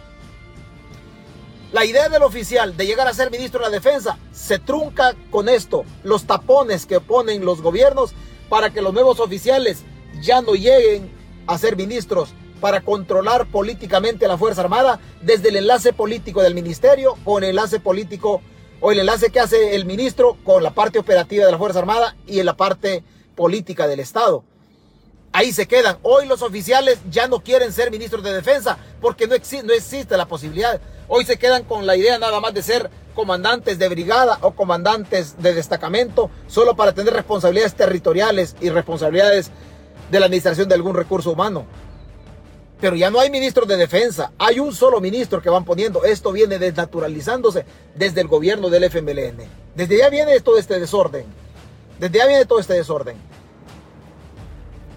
[1.72, 5.48] La idea del oficial de llegar a ser ministro de la defensa se trunca con
[5.48, 8.12] esto, los tapones que ponen los gobiernos
[8.48, 9.84] para que los nuevos oficiales
[10.20, 11.10] ya no lleguen
[11.46, 12.30] a ser ministros
[12.60, 17.78] para controlar políticamente la Fuerza Armada desde el enlace político del ministerio con el enlace
[17.78, 18.42] político
[18.80, 22.16] o el enlace que hace el ministro con la parte operativa de la Fuerza Armada
[22.26, 23.04] y en la parte
[23.36, 24.44] política del Estado.
[25.32, 25.98] ahí se quedan.
[26.02, 30.26] Hoy los oficiales ya no quieren ser ministros de defensa porque no, no existe la
[30.26, 30.80] posibilidad.
[31.06, 35.40] Hoy se quedan con la idea nada más de ser comandantes de brigada o comandantes
[35.40, 39.50] de destacamento solo para tener responsabilidades territoriales y responsabilidades
[40.10, 41.64] de la administración de algún recurso humano.
[42.80, 46.02] Pero ya no hay ministros de defensa, hay un solo ministro que van poniendo.
[46.04, 49.44] Esto viene desnaturalizándose desde el gobierno del FMLN.
[49.74, 51.26] Desde ya viene todo este desorden.
[51.98, 53.16] Desde ya viene todo este desorden.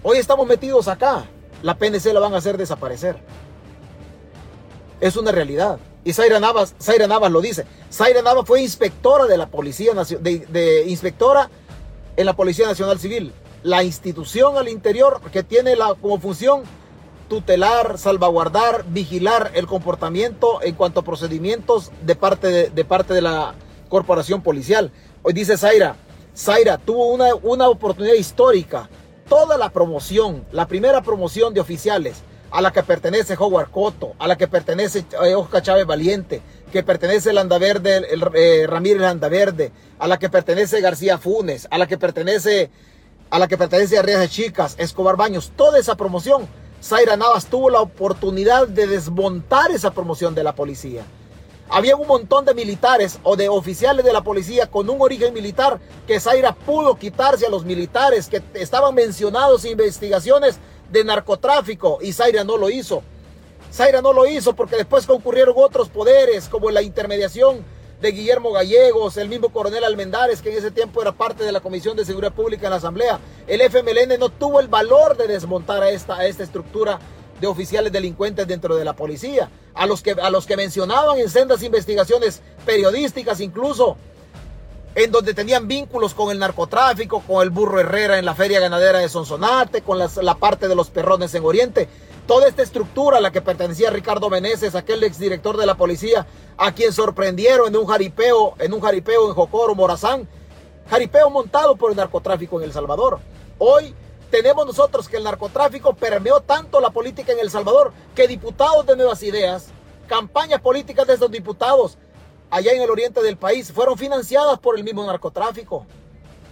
[0.02, 1.26] Hoy estamos metidos acá.
[1.62, 3.16] La PNC la van a hacer desaparecer.
[5.00, 5.78] Es una realidad.
[6.04, 6.74] Y Zaira Navas,
[7.08, 7.66] Navas lo dice.
[7.92, 11.50] Zaira Navas fue inspectora de la Policía de, de inspectora
[12.16, 13.32] en la Policía Nacional Civil.
[13.62, 16.62] La institución al interior que tiene la, como función
[17.28, 23.54] tutelar, salvaguardar, vigilar el comportamiento en cuanto a procedimientos de parte de, parte de la
[23.88, 24.90] corporación policial.
[25.22, 25.96] Hoy dice Zaira,
[26.36, 28.88] Zaira tuvo una, una oportunidad histórica.
[29.28, 34.28] Toda la promoción, la primera promoción de oficiales, a la que pertenece Howard Cotto, a
[34.28, 39.72] la que pertenece eh, Oscar Chávez Valiente, que pertenece el Andaverde, el, eh, Ramírez Andaverde,
[39.98, 42.70] a la que pertenece García Funes, a la que pertenece
[43.30, 46.46] a la que pertenece Arrias Chicas, Escobar Baños, toda esa promoción
[46.84, 51.02] Zaira Navas tuvo la oportunidad de desmontar esa promoción de la policía.
[51.70, 55.80] Había un montón de militares o de oficiales de la policía con un origen militar
[56.06, 60.58] que Zaira pudo quitarse a los militares que estaban mencionados en investigaciones
[60.90, 63.02] de narcotráfico y Zaira no lo hizo.
[63.72, 67.64] Zaira no lo hizo porque después concurrieron otros poderes como la intermediación
[68.04, 71.60] de Guillermo Gallegos, el mismo coronel Almendares, que en ese tiempo era parte de la
[71.60, 73.18] Comisión de Seguridad Pública en la Asamblea.
[73.46, 76.98] El FMLN no tuvo el valor de desmontar a esta, esta estructura
[77.40, 81.30] de oficiales delincuentes dentro de la policía, a los, que, a los que mencionaban en
[81.30, 83.96] sendas investigaciones periodísticas incluso,
[84.94, 88.98] en donde tenían vínculos con el narcotráfico, con el burro Herrera en la feria ganadera
[88.98, 91.88] de Sonsonate, con la parte de los perrones en Oriente.
[92.26, 96.72] Toda esta estructura a la que pertenecía Ricardo Meneses, aquel exdirector de la policía, a
[96.72, 100.26] quien sorprendieron en un jaripeo, en un jaripeo en Jocoro, Morazán,
[100.88, 103.20] jaripeo montado por el narcotráfico en El Salvador.
[103.58, 103.94] Hoy
[104.30, 108.96] tenemos nosotros que el narcotráfico permeó tanto la política en El Salvador que diputados de
[108.96, 109.66] Nuevas Ideas,
[110.08, 111.98] campañas políticas de estos diputados
[112.50, 115.84] allá en el oriente del país fueron financiadas por el mismo narcotráfico.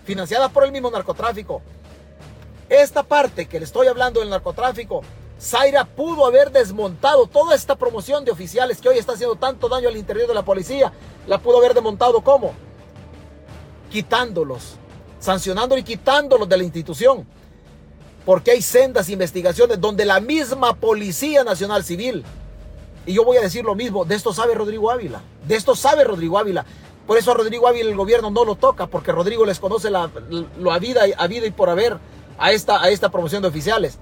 [0.04, 1.62] Financiadas por el mismo narcotráfico.
[2.68, 5.02] Esta parte que le estoy hablando del narcotráfico
[5.42, 9.88] Zaira pudo haber desmontado toda esta promoción de oficiales que hoy está haciendo tanto daño
[9.88, 10.92] al interior de la policía.
[11.26, 12.54] La pudo haber desmontado ¿cómo?
[13.90, 14.76] Quitándolos,
[15.18, 17.26] sancionándolos y quitándolos de la institución.
[18.24, 22.24] Porque hay sendas investigaciones donde la misma Policía Nacional Civil,
[23.04, 26.04] y yo voy a decir lo mismo, de esto sabe Rodrigo Ávila, de esto sabe
[26.04, 26.64] Rodrigo Ávila.
[27.04, 30.08] Por eso a Rodrigo Ávila el gobierno no lo toca, porque Rodrigo les conoce la,
[30.60, 31.98] lo a vida, a vida y por haber
[32.38, 33.98] a esta, a esta promoción de oficiales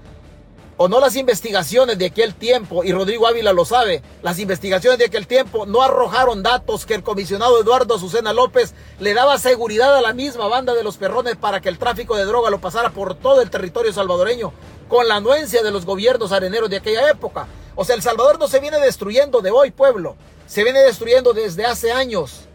[0.83, 5.05] o no las investigaciones de aquel tiempo, y Rodrigo Ávila lo sabe, las investigaciones de
[5.05, 10.01] aquel tiempo no arrojaron datos que el comisionado Eduardo Azucena López le daba seguridad a
[10.01, 13.13] la misma banda de los perrones para que el tráfico de droga lo pasara por
[13.13, 14.53] todo el territorio salvadoreño,
[14.89, 17.45] con la anuencia de los gobiernos areneros de aquella época.
[17.75, 20.15] O sea, El Salvador no se viene destruyendo de hoy, pueblo,
[20.47, 22.47] se viene destruyendo desde hace años.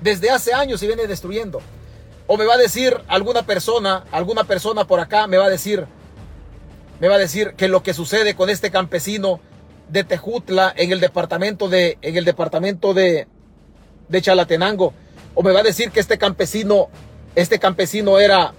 [0.00, 1.60] Desde hace años se viene destruyendo.
[2.26, 5.86] O me va a decir alguna persona, alguna persona por acá me va a decir,
[7.00, 9.40] me va a decir que lo que sucede con este campesino
[9.88, 13.26] de Tejutla en el departamento de, en el departamento de,
[14.08, 14.92] de Chalatenango,
[15.34, 16.88] o me va a decir que este campesino,
[17.34, 18.52] este campesino era,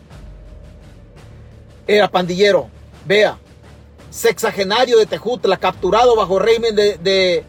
[1.88, 2.70] era pandillero.
[3.06, 3.38] Vea,
[4.10, 7.44] sexagenario de Tejutla, capturado bajo régimen de, de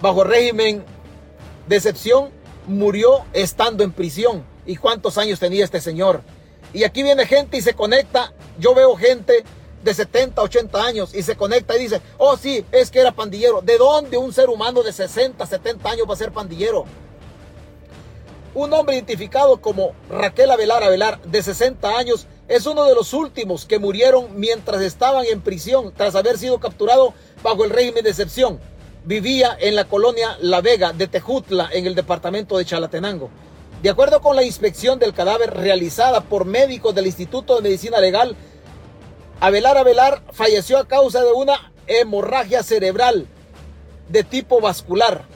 [0.00, 0.84] bajo régimen
[1.68, 2.26] de
[2.66, 4.44] murió estando en prisión.
[4.66, 6.22] ¿Y cuántos años tenía este señor?
[6.72, 8.32] Y aquí viene gente y se conecta.
[8.58, 9.44] Yo veo gente
[9.82, 13.60] de 70, 80 años y se conecta y dice, oh sí, es que era pandillero.
[13.60, 16.84] ¿De dónde un ser humano de 60, 70 años va a ser pandillero?
[18.54, 23.66] Un hombre identificado como Raquel Avelar Avelar, de 60 años, es uno de los últimos
[23.66, 27.12] que murieron mientras estaban en prisión tras haber sido capturado
[27.42, 28.58] bajo el régimen de excepción.
[29.04, 33.30] Vivía en la colonia La Vega de Tejutla, en el departamento de Chalatenango.
[33.82, 38.34] De acuerdo con la inspección del cadáver realizada por médicos del Instituto de Medicina Legal
[39.40, 43.28] Abelar Abelar falleció a causa de una hemorragia cerebral
[44.08, 45.26] de tipo vascular.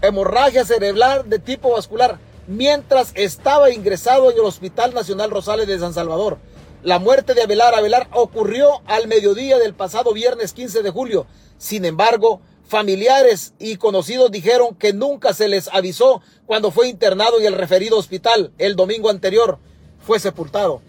[0.00, 5.92] Hemorragia cerebral de tipo vascular mientras estaba ingresado en el Hospital Nacional Rosales de San
[5.92, 6.38] Salvador.
[6.82, 11.26] La muerte de Abelar Abelar ocurrió al mediodía del pasado viernes 15 de julio.
[11.58, 17.44] Sin embargo, familiares y conocidos dijeron que nunca se les avisó cuando fue internado en
[17.44, 19.58] el referido hospital el domingo anterior.
[20.06, 20.80] Fue sepultado.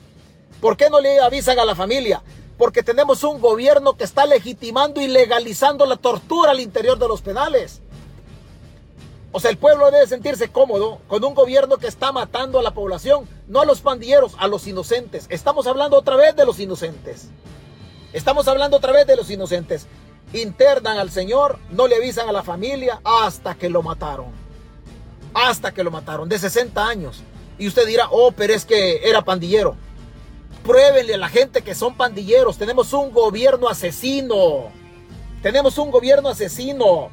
[0.60, 2.22] ¿Por qué no le avisan a la familia?
[2.58, 7.22] Porque tenemos un gobierno que está legitimando y legalizando la tortura al interior de los
[7.22, 7.82] penales.
[9.32, 12.74] O sea, el pueblo debe sentirse cómodo con un gobierno que está matando a la
[12.74, 15.28] población, no a los pandilleros, a los inocentes.
[15.30, 17.28] Estamos hablando otra vez de los inocentes.
[18.12, 19.86] Estamos hablando otra vez de los inocentes.
[20.34, 24.28] Internan al señor, no le avisan a la familia hasta que lo mataron.
[25.34, 27.22] Hasta que lo mataron, de 60 años.
[27.60, 29.76] Y usted dirá, oh, pero es que era pandillero.
[30.70, 32.60] Pruébenle a la gente que son pandilleros.
[32.60, 34.68] Tenemos un gobierno asesino.
[35.42, 37.10] Tenemos un gobierno asesino.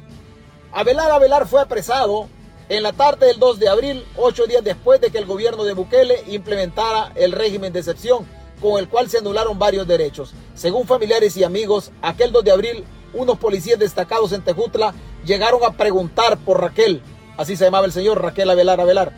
[0.71, 2.27] Abelar Abelar fue apresado
[2.69, 5.73] en la tarde del 2 de abril, ocho días después de que el gobierno de
[5.73, 8.27] Bukele implementara el régimen de excepción,
[8.61, 10.35] con el cual se anularon varios derechos.
[10.53, 12.83] Según familiares y amigos, aquel 2 de abril,
[13.15, 14.93] unos policías destacados en Tejutla
[15.25, 17.01] llegaron a preguntar por Raquel,
[17.37, 19.13] así se llamaba el señor Raquel Abelar Abelar,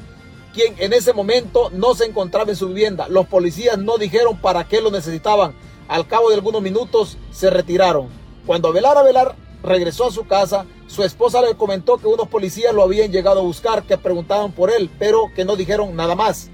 [0.54, 3.08] quien en ese momento no se encontraba en su vivienda.
[3.08, 5.54] Los policías no dijeron para qué lo necesitaban.
[5.88, 8.08] Al cabo de algunos minutos se retiraron.
[8.46, 12.84] Cuando Abelar Abelar regresó a su casa, su esposa le comentó que unos policías lo
[12.84, 16.50] habían llegado a buscar, que preguntaban por él, pero que no dijeron nada más.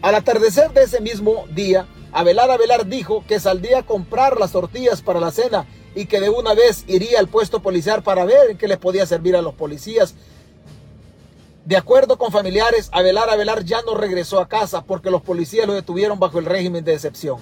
[0.00, 5.00] Al atardecer de ese mismo día, Abelar Abelar dijo que saldría a comprar las tortillas
[5.00, 8.58] para la cena y que de una vez iría al puesto policial para ver en
[8.58, 10.14] qué les podía servir a los policías.
[11.64, 15.74] De acuerdo con familiares, Abelar Abelar ya no regresó a casa porque los policías lo
[15.74, 17.38] detuvieron bajo el régimen de excepción.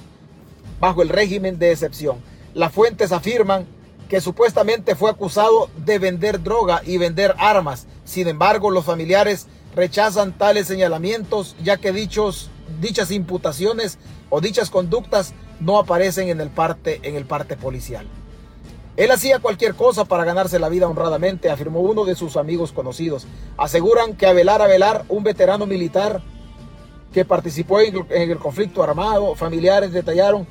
[0.78, 2.18] Bajo el régimen de excepción.
[2.52, 3.66] Las fuentes afirman
[4.10, 7.86] que supuestamente fue acusado de vender droga y vender armas.
[8.04, 15.32] Sin embargo, los familiares rechazan tales señalamientos ya que dichos, dichas imputaciones o dichas conductas
[15.60, 18.06] no aparecen en el parte, en el parte policial.
[19.00, 23.26] Él hacía cualquier cosa para ganarse la vida honradamente, afirmó uno de sus amigos conocidos.
[23.56, 26.20] Aseguran que Abelar Abelar, un veterano militar
[27.10, 30.46] que participó en el conflicto armado, familiares detallaron,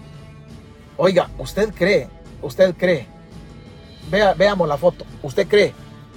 [0.98, 2.10] oiga, ¿usted cree,
[2.42, 3.06] usted cree
[4.10, 5.06] Vea, veamos la foto.
[5.22, 5.72] ¿Usted cree?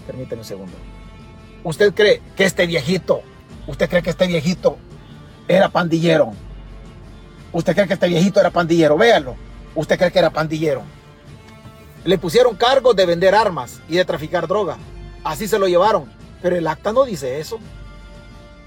[0.06, 0.72] Permíteme un segundo.
[1.62, 3.20] ¿Usted cree que este viejito,
[3.66, 4.78] usted cree que este viejito
[5.48, 6.32] era pandillero?
[7.52, 8.96] ¿Usted cree que este viejito era pandillero?
[8.96, 9.36] Véanlo.
[9.74, 10.82] ¿Usted cree que era pandillero?
[12.04, 14.78] Le pusieron cargos de vender armas y de traficar droga.
[15.24, 16.12] Así se lo llevaron.
[16.42, 17.58] Pero el acta no dice eso.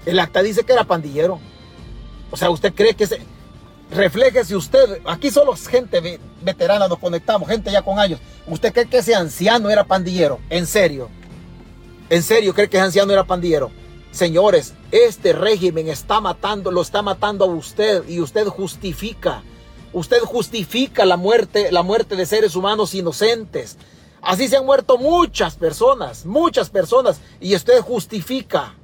[0.06, 1.38] El acta dice que era pandillero.
[2.30, 3.20] O sea, ¿usted cree que ese,
[4.44, 8.20] si usted, aquí solo gente veterana nos conectamos, gente ya con años.
[8.46, 10.40] ¿Usted cree que ese anciano era pandillero?
[10.50, 11.08] ¿En serio?
[12.08, 13.70] ¿En serio cree que ese anciano era pandillero?
[14.10, 19.42] Señores, este régimen está matando, lo está matando a usted y usted justifica.
[19.96, 23.78] Usted justifica la muerte, la muerte de seres humanos inocentes.
[24.20, 28.74] Así se han muerto muchas personas, muchas personas y usted justifica.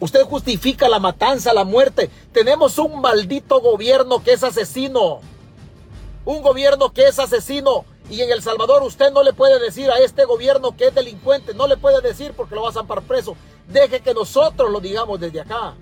[0.00, 2.08] Usted justifica la matanza, la muerte.
[2.32, 5.20] Tenemos un maldito gobierno que es asesino.
[6.24, 7.84] Un gobierno que es asesino.
[8.08, 11.52] Y en El Salvador usted no le puede decir a este gobierno que es delincuente.
[11.52, 13.36] No le puede decir porque lo va a zampar preso.
[13.68, 15.74] Deje que nosotros lo digamos desde acá.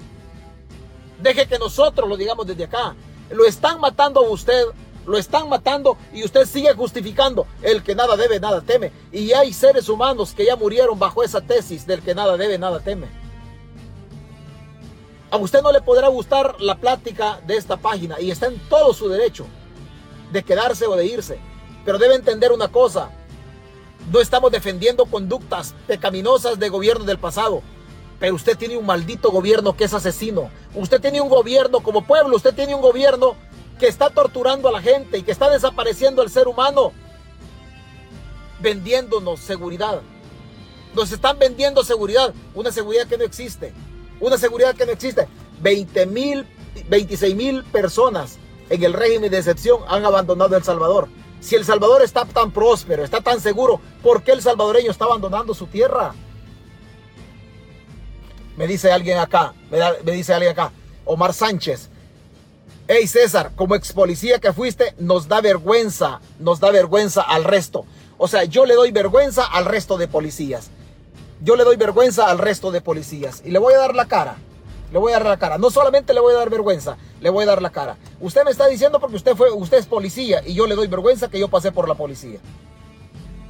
[1.22, 2.96] Deje que nosotros lo digamos desde acá.
[3.30, 4.64] Lo están matando a usted.
[5.06, 7.46] Lo están matando y usted sigue justificando.
[7.62, 8.92] El que nada debe, nada teme.
[9.10, 12.80] Y hay seres humanos que ya murieron bajo esa tesis del que nada debe, nada
[12.80, 13.08] teme.
[15.30, 18.92] A usted no le podrá gustar la plática de esta página y está en todo
[18.92, 19.46] su derecho
[20.30, 21.38] de quedarse o de irse.
[21.84, 23.10] Pero debe entender una cosa.
[24.12, 27.62] No estamos defendiendo conductas pecaminosas de gobierno del pasado.
[28.18, 30.50] Pero usted tiene un maldito gobierno que es asesino.
[30.74, 32.36] Usted tiene un gobierno como pueblo.
[32.36, 33.36] Usted tiene un gobierno
[33.78, 36.92] que está torturando a la gente y que está desapareciendo al ser humano.
[38.60, 40.00] Vendiéndonos seguridad.
[40.94, 42.34] Nos están vendiendo seguridad.
[42.54, 43.72] Una seguridad que no existe.
[44.20, 45.28] Una seguridad que no existe.
[45.60, 46.46] 20 mil,
[46.88, 51.08] 26 mil personas en el régimen de excepción han abandonado El Salvador.
[51.40, 55.54] Si El Salvador está tan próspero, está tan seguro, ¿por qué el salvadoreño está abandonando
[55.54, 56.14] su tierra?
[58.58, 60.70] Me dice alguien acá, me, dice alguien acá,
[61.06, 61.88] Omar Sánchez.
[62.86, 67.86] Hey César, como ex policía que fuiste, nos da vergüenza, nos da vergüenza al resto.
[68.18, 70.70] O sea, yo le doy vergüenza al resto de policías
[71.40, 74.36] yo le doy vergüenza al resto de policías y le voy a dar la cara.
[74.92, 75.58] Le voy a dar la cara.
[75.58, 77.96] No solamente le voy a dar vergüenza, le voy a dar la cara.
[78.20, 81.28] Usted me está diciendo porque usted fue, usted es policía y yo le doy vergüenza
[81.28, 82.40] que yo pasé por la policía.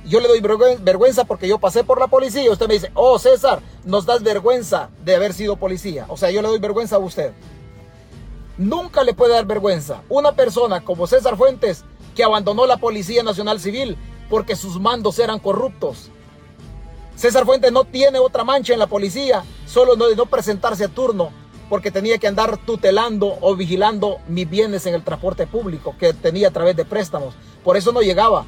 [0.09, 3.61] Yo le doy vergüenza porque yo pasé por la policía usted me dice, oh César,
[3.85, 6.07] nos das vergüenza de haber sido policía.
[6.09, 7.33] O sea, yo le doy vergüenza a usted.
[8.57, 11.85] Nunca le puede dar vergüenza una persona como César Fuentes
[12.17, 13.97] que abandonó la Policía Nacional Civil
[14.29, 16.11] porque sus mandos eran corruptos
[17.19, 20.89] César Fuentes no tiene otra mancha en la policía, solo no de no presentarse a
[20.89, 21.31] turno
[21.69, 26.47] porque tenía que andar tutelando o vigilando mis bienes en el transporte público que tenía
[26.47, 27.35] a través de préstamos.
[27.65, 28.45] Por eso no llegaba.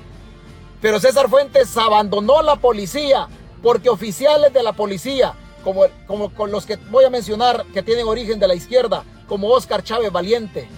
[0.80, 3.28] Pero César Fuentes abandonó la policía
[3.62, 8.06] porque oficiales de la policía, como, como con los que voy a mencionar que tienen
[8.06, 10.68] origen de la izquierda, como Oscar Chávez Valiente,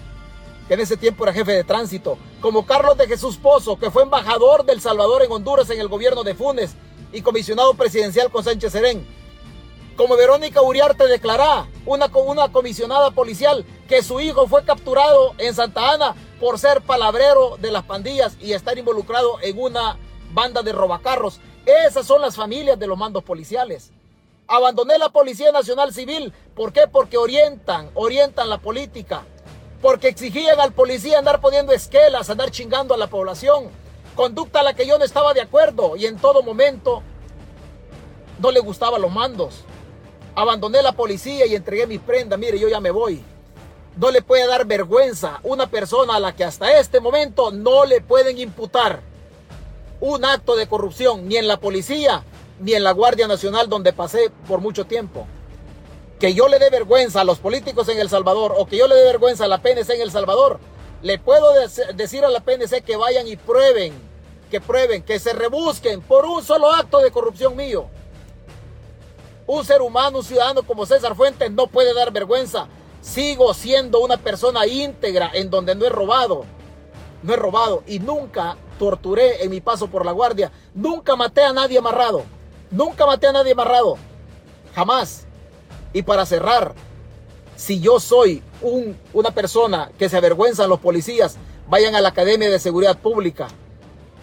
[0.66, 4.03] que en ese tiempo era jefe de tránsito, como Carlos de Jesús Pozo, que fue
[4.03, 6.74] embajador del Salvador en Honduras en el gobierno de Funes
[7.12, 9.07] y comisionado presidencial con Sánchez Serén,
[9.96, 15.93] como Verónica Uriarte declará, una, una comisionada policial, que su hijo fue capturado en Santa
[15.93, 19.99] Ana por ser palabrero de las pandillas y estar involucrado en una
[20.32, 21.40] banda de robacarros.
[21.66, 23.90] Esas son las familias de los mandos policiales.
[24.49, 26.32] Abandoné la Policía Nacional Civil.
[26.55, 26.88] ¿Por qué?
[26.90, 29.24] Porque orientan, orientan la política.
[29.82, 33.68] Porque exigían al policía andar poniendo esquelas, andar chingando a la población.
[34.14, 37.03] Conducta a la que yo no estaba de acuerdo y en todo momento
[38.38, 39.64] no le gustaban los mandos.
[40.34, 42.38] Abandoné la policía y entregué mis prendas.
[42.38, 43.22] Mire, yo ya me voy.
[43.97, 48.01] No le puede dar vergüenza una persona a la que hasta este momento no le
[48.01, 49.01] pueden imputar
[50.01, 52.24] un acto de corrupción, ni en la policía,
[52.59, 55.26] ni en la Guardia Nacional, donde pasé por mucho tiempo.
[56.18, 58.95] Que yo le dé vergüenza a los políticos en El Salvador o que yo le
[58.95, 60.59] dé vergüenza a la PNC en El Salvador,
[61.03, 61.53] le puedo
[61.95, 63.93] decir a la PNC que vayan y prueben,
[64.51, 67.86] que prueben, que se rebusquen por un solo acto de corrupción mío.
[69.47, 72.68] Un ser humano, un ciudadano como César Fuentes no puede dar vergüenza.
[73.03, 76.44] Sigo siendo una persona íntegra en donde no he robado.
[77.24, 80.53] No he robado y nunca torturé en mi paso por la guardia.
[80.72, 82.22] Nunca maté a nadie amarrado.
[82.70, 83.98] Nunca maté a nadie amarrado.
[84.74, 85.26] Jamás.
[85.92, 86.74] Y para cerrar,
[87.57, 91.36] si yo soy un, una persona que se avergüenza a los policías,
[91.68, 93.48] vayan a la Academia de Seguridad Pública.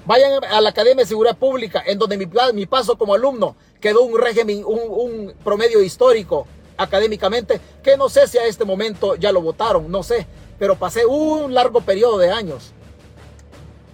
[0.05, 4.03] Vayan a la Academia de Seguridad Pública, en donde mi, mi paso como alumno quedó
[4.03, 6.47] un régimen, un, un promedio histórico
[6.79, 10.25] académicamente, que no sé si a este momento ya lo votaron, no sé,
[10.57, 12.71] pero pasé un largo periodo de años,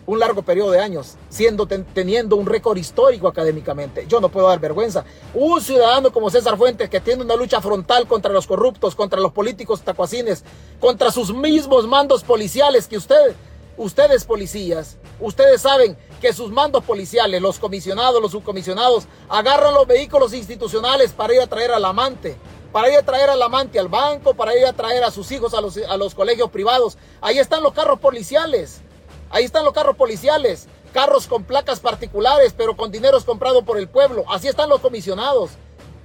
[0.06, 4.06] un largo periodo de años, siendo teniendo un récord histórico académicamente.
[4.08, 5.04] Yo no puedo dar vergüenza.
[5.34, 9.32] Un ciudadano como César Fuentes que tiene una lucha frontal contra los corruptos, contra los
[9.32, 10.44] políticos tacuacines,
[10.80, 13.34] contra sus mismos mandos policiales que usted,
[13.78, 20.34] ustedes policías, ustedes saben que sus mandos policiales, los comisionados, los subcomisionados, agarran los vehículos
[20.34, 22.38] institucionales para ir a traer al amante,
[22.76, 25.54] para ir a traer al amante al banco, para ir a traer a sus hijos
[25.54, 26.98] a los, a los colegios privados.
[27.22, 28.82] Ahí están los carros policiales.
[29.30, 30.68] Ahí están los carros policiales.
[30.92, 34.26] Carros con placas particulares, pero con dineros comprados por el pueblo.
[34.28, 35.52] Así están los comisionados,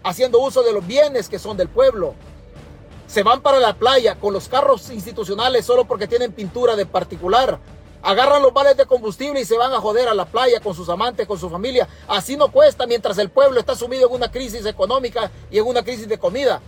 [0.04, 2.14] haciendo uso de los bienes que son del pueblo.
[3.08, 7.58] Se van para la playa con los carros institucionales solo porque tienen pintura de particular
[8.02, 10.88] Agarran los vales de combustible y se van a joder a la playa con sus
[10.88, 11.86] amantes, con su familia.
[12.08, 15.82] Así no cuesta mientras el pueblo está sumido en una crisis económica y en una
[15.82, 16.60] crisis de comida.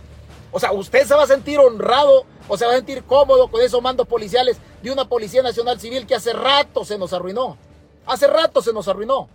[0.51, 3.61] O sea, usted se va a sentir honrado o se va a sentir cómodo con
[3.61, 7.57] esos mandos policiales de una Policía Nacional Civil que hace rato se nos arruinó.
[8.05, 9.29] Hace rato se nos arruinó.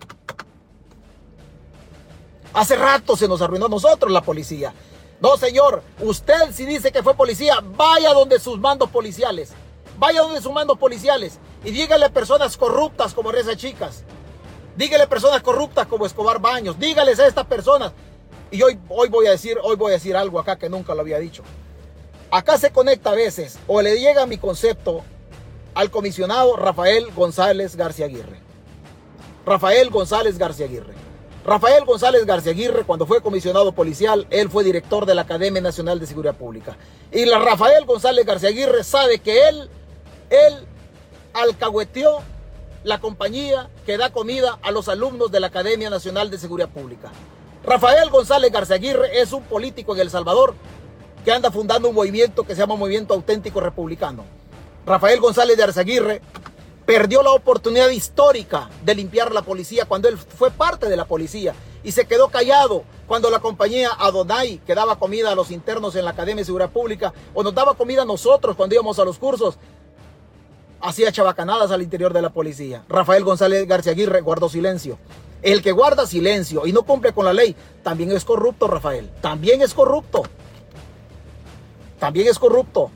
[2.53, 4.73] Hace rato se nos arruinó nosotros la policía.
[5.21, 9.51] No, señor, usted si dice que fue policía, vaya donde sus mandos policiales.
[9.99, 14.05] Vaya donde sus mandos policiales y dígale a personas corruptas como Reza Chicas.
[14.77, 16.79] Dígale a personas corruptas como Escobar Baños.
[16.79, 17.93] Dígales a estas personas.
[18.51, 21.01] Y hoy, hoy, voy a decir, hoy voy a decir algo acá que nunca lo
[21.01, 21.43] había dicho.
[22.31, 25.03] Acá se conecta a veces o le llega mi concepto
[25.75, 28.41] al comisionado Rafael González García Aguirre.
[29.45, 30.95] Rafael González García Aguirre.
[31.45, 35.99] Rafael González García Aguirre, cuando fue comisionado policial, él fue director de la Academia Nacional
[35.99, 36.77] de Seguridad Pública.
[37.11, 39.71] Y la Rafael González García Aguirre sabe que él,
[40.29, 40.67] él
[41.41, 42.21] alcahueteó
[42.85, 47.11] la compañía que da comida a los alumnos de la Academia Nacional de Seguridad Pública.
[47.65, 50.55] Rafael González García Aguirre es un político en El Salvador
[51.25, 54.25] que anda fundando un movimiento que se llama Movimiento Auténtico Republicano.
[54.87, 56.23] Rafael González de
[56.87, 61.55] perdió la oportunidad histórica de limpiar la policía cuando él fue parte de la policía
[61.85, 66.07] y se quedó callado cuando la compañía Adonai que daba comida a los internos en
[66.07, 69.19] la Academia de Seguridad Pública o nos daba comida a nosotros cuando íbamos a los
[69.19, 69.59] cursos
[70.81, 72.85] hacía chabacanadas al interior de la policía.
[72.89, 74.99] Rafael González García Aguirre guardó silencio.
[75.43, 79.11] El que guarda silencio y no cumple con la ley también es corrupto, Rafael.
[79.21, 80.23] También es corrupto.
[81.99, 82.91] También es corrupto.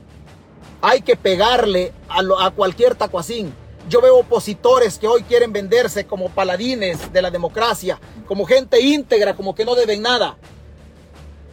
[0.81, 3.53] Hay que pegarle a, cualquier tacuacín.
[3.89, 9.35] Yo veo opositores que hoy quieren venderse como paladines de la democracia, como gente íntegra,
[9.35, 10.37] como que no deben nada.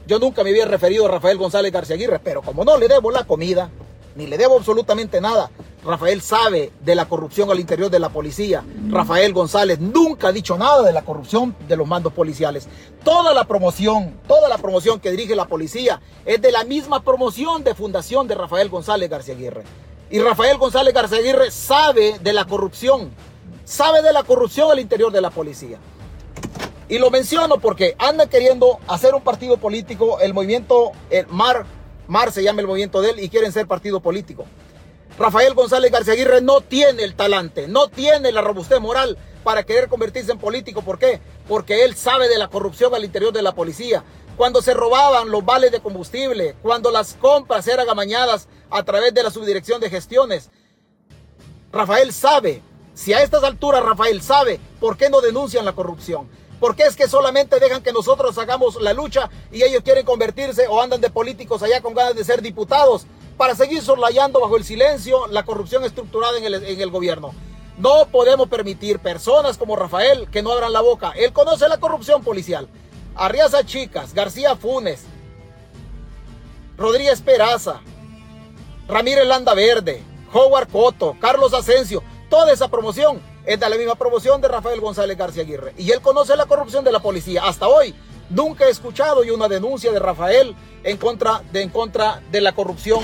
[0.07, 3.11] Yo nunca me había referido a Rafael González García Aguirre, pero como no le debo
[3.13, 3.71] la comida,
[4.17, 5.51] ni le debo absolutamente nada.
[5.85, 8.63] Rafael sabe de la corrupción al interior de la policía.
[8.91, 12.69] Rafael González nunca ha dicho nada de la corrupción de los mandos policiales.
[13.03, 17.65] Toda la promoción, toda la promoción que dirige la policía es de la misma promoción
[17.65, 19.65] de fundación de Rafael González García Aguirre.
[20.11, 23.11] Y Rafael González García Aguirre sabe de la corrupción,
[23.65, 25.79] sabe de la corrupción al interior de la policía.
[26.91, 31.65] Y lo menciono porque anda queriendo hacer un partido político, el movimiento el MAR,
[32.11, 34.45] MAR se llama el movimiento de él y quieren ser partido político.
[35.17, 39.89] Rafael González García Aguirre no tiene el talante, no tiene la robustez moral para querer
[39.89, 40.83] convertirse en político.
[40.83, 41.21] ¿Por qué?
[41.47, 44.03] Porque él sabe de la corrupción al interior de la policía.
[44.37, 49.23] Cuando se robaban los vales de combustible, cuando las compras eran amañadas a través de
[49.23, 50.51] la subdirección de gestiones.
[51.71, 52.61] Rafael sabe,
[52.93, 56.29] si a estas alturas Rafael sabe, ¿por qué no denuncian la corrupción?
[56.61, 60.69] ¿Por qué es que solamente dejan que nosotros hagamos la lucha y ellos quieren convertirse
[60.69, 63.07] o andan de políticos allá con ganas de ser diputados
[63.39, 67.33] para seguir sorlayando bajo el silencio la corrupción estructurada en el, en el gobierno?
[67.79, 71.13] No podemos permitir personas como Rafael que no abran la boca.
[71.17, 72.69] Él conoce la corrupción policial.
[73.15, 75.05] Arriaza Chicas, García Funes,
[76.77, 77.81] Rodríguez Peraza,
[78.87, 80.03] Ramírez Landa Verde,
[80.33, 85.17] Howard Coto, Carlos Asensio, toda esa promoción es de la misma promoción de Rafael González
[85.17, 85.75] García Aguirre.
[85.79, 87.45] Y él conoce la corrupción de la policía.
[87.45, 87.95] Hasta hoy
[88.29, 92.53] nunca he escuchado yo una denuncia de Rafael en contra de, en contra de la
[92.53, 93.01] corrupción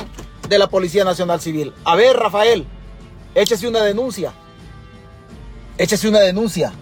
[0.48, 1.72] de la Policía Nacional Civil.
[1.84, 2.66] A ver, Rafael,
[3.34, 4.32] échese una denuncia.
[5.78, 6.72] Échese una denuncia.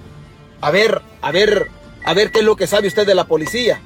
[0.60, 1.68] A ver, a ver,
[2.04, 3.80] a ver qué es lo que sabe usted de la policía.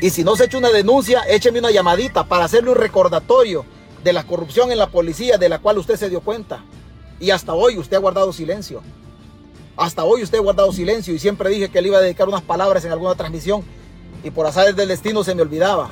[0.00, 3.64] Y si no se echa una denuncia, écheme una llamadita para hacerle un recordatorio
[4.04, 6.62] de la corrupción en la policía de la cual usted se dio cuenta.
[7.20, 8.82] Y hasta hoy usted ha guardado silencio.
[9.76, 12.42] Hasta hoy usted ha guardado silencio y siempre dije que le iba a dedicar unas
[12.42, 13.62] palabras en alguna transmisión
[14.24, 15.90] y por azares del destino se me olvidaba.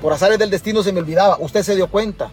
[0.00, 1.36] Por azares del destino se me olvidaba.
[1.40, 2.30] Usted se dio cuenta.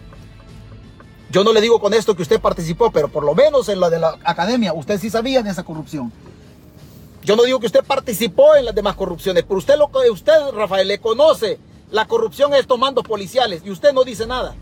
[1.30, 3.90] Yo no le digo con esto que usted participó, pero por lo menos en la
[3.90, 6.10] de la academia usted sí sabía de esa corrupción.
[7.22, 10.88] Yo no digo que usted participó en las demás corrupciones, pero usted, lo, usted Rafael,
[10.88, 11.58] le conoce
[11.90, 14.54] la corrupción a estos mandos policiales y usted no dice nada.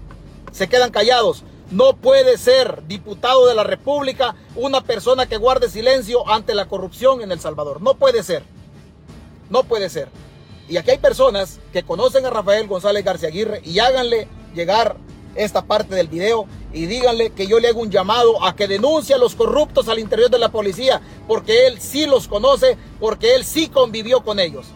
[0.50, 1.44] Se quedan callados.
[1.70, 7.22] No puede ser diputado de la República una persona que guarde silencio ante la corrupción
[7.22, 7.82] en El Salvador.
[7.82, 8.44] No puede ser.
[9.50, 10.08] No puede ser.
[10.68, 14.96] Y aquí hay personas que conocen a Rafael González García Aguirre y háganle llegar
[15.34, 19.14] esta parte del video y díganle que yo le hago un llamado a que denuncie
[19.14, 23.44] a los corruptos al interior de la policía, porque él sí los conoce, porque él
[23.44, 24.66] sí convivió con ellos.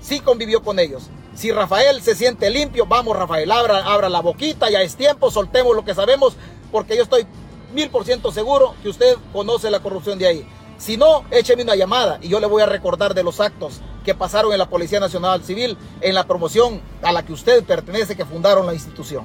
[0.00, 1.04] Sí convivió con ellos.
[1.36, 5.76] Si Rafael se siente limpio, vamos Rafael, abra, abra la boquita, ya es tiempo, soltemos
[5.76, 6.34] lo que sabemos,
[6.72, 7.26] porque yo estoy
[7.74, 10.48] mil por ciento seguro que usted conoce la corrupción de ahí.
[10.78, 14.14] Si no, écheme una llamada y yo le voy a recordar de los actos que
[14.14, 18.24] pasaron en la Policía Nacional Civil, en la promoción a la que usted pertenece, que
[18.24, 19.24] fundaron la institución.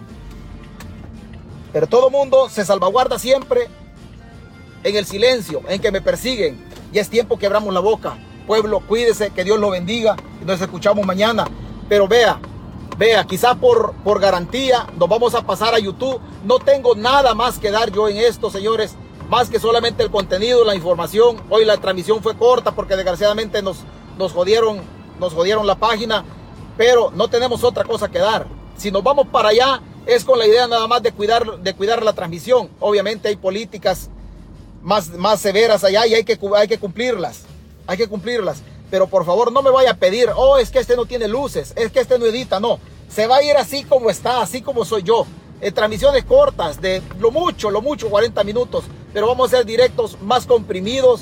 [1.72, 3.70] Pero todo mundo se salvaguarda siempre
[4.84, 6.68] en el silencio, en que me persiguen.
[6.92, 8.18] Y es tiempo que abramos la boca.
[8.48, 11.46] Pueblo, cuídese, que Dios lo bendiga y nos escuchamos mañana.
[11.92, 12.40] Pero vea,
[12.98, 16.22] vea, quizá por, por garantía nos vamos a pasar a YouTube.
[16.46, 18.96] No tengo nada más que dar yo en esto, señores,
[19.28, 21.42] más que solamente el contenido, la información.
[21.50, 23.80] Hoy la transmisión fue corta porque desgraciadamente nos,
[24.18, 24.80] nos, jodieron,
[25.20, 26.24] nos jodieron la página,
[26.78, 28.48] pero no tenemos otra cosa que dar.
[28.78, 32.02] Si nos vamos para allá, es con la idea nada más de cuidar, de cuidar
[32.04, 32.70] la transmisión.
[32.80, 34.10] Obviamente hay políticas
[34.82, 37.42] más, más severas allá y hay que, hay que cumplirlas.
[37.86, 38.64] Hay que cumplirlas.
[38.92, 41.74] Pero por favor no me vaya a pedir, oh, es que este no tiene luces,
[41.76, 42.80] es que este no edita, no.
[43.10, 45.26] Se va a ir así como está, así como soy yo.
[45.62, 48.84] En transmisiones cortas, de lo mucho, lo mucho, 40 minutos.
[49.14, 51.22] Pero vamos a ser directos más comprimidos,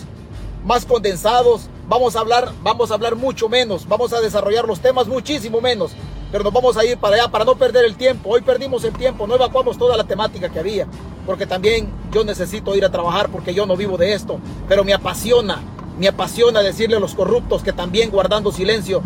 [0.66, 1.70] más condensados.
[1.88, 3.88] Vamos a hablar, vamos a hablar mucho menos.
[3.88, 5.92] Vamos a desarrollar los temas muchísimo menos
[6.32, 8.30] pero nos vamos a ir para allá para no perder el tiempo.
[8.30, 10.88] Hoy perdimos el tiempo, no evacuamos toda la temática que había,
[11.26, 14.94] porque también yo necesito ir a trabajar porque yo no vivo de esto, pero me
[14.94, 15.62] apasiona,
[16.00, 19.04] me apasiona decirle a los corruptos que también guardando silencio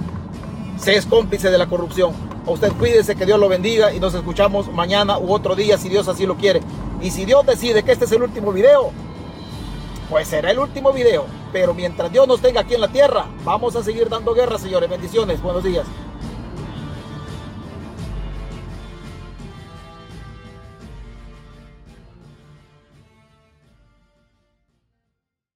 [0.77, 2.13] se es cómplice de la corrupción.
[2.45, 5.89] A usted cuídese, que Dios lo bendiga y nos escuchamos mañana u otro día si
[5.89, 6.61] Dios así lo quiere.
[7.01, 8.91] Y si Dios decide que este es el último video,
[10.09, 11.25] pues será el último video.
[11.51, 14.89] Pero mientras Dios nos tenga aquí en la tierra, vamos a seguir dando guerra, señores.
[14.89, 15.41] Bendiciones.
[15.41, 15.85] Buenos días.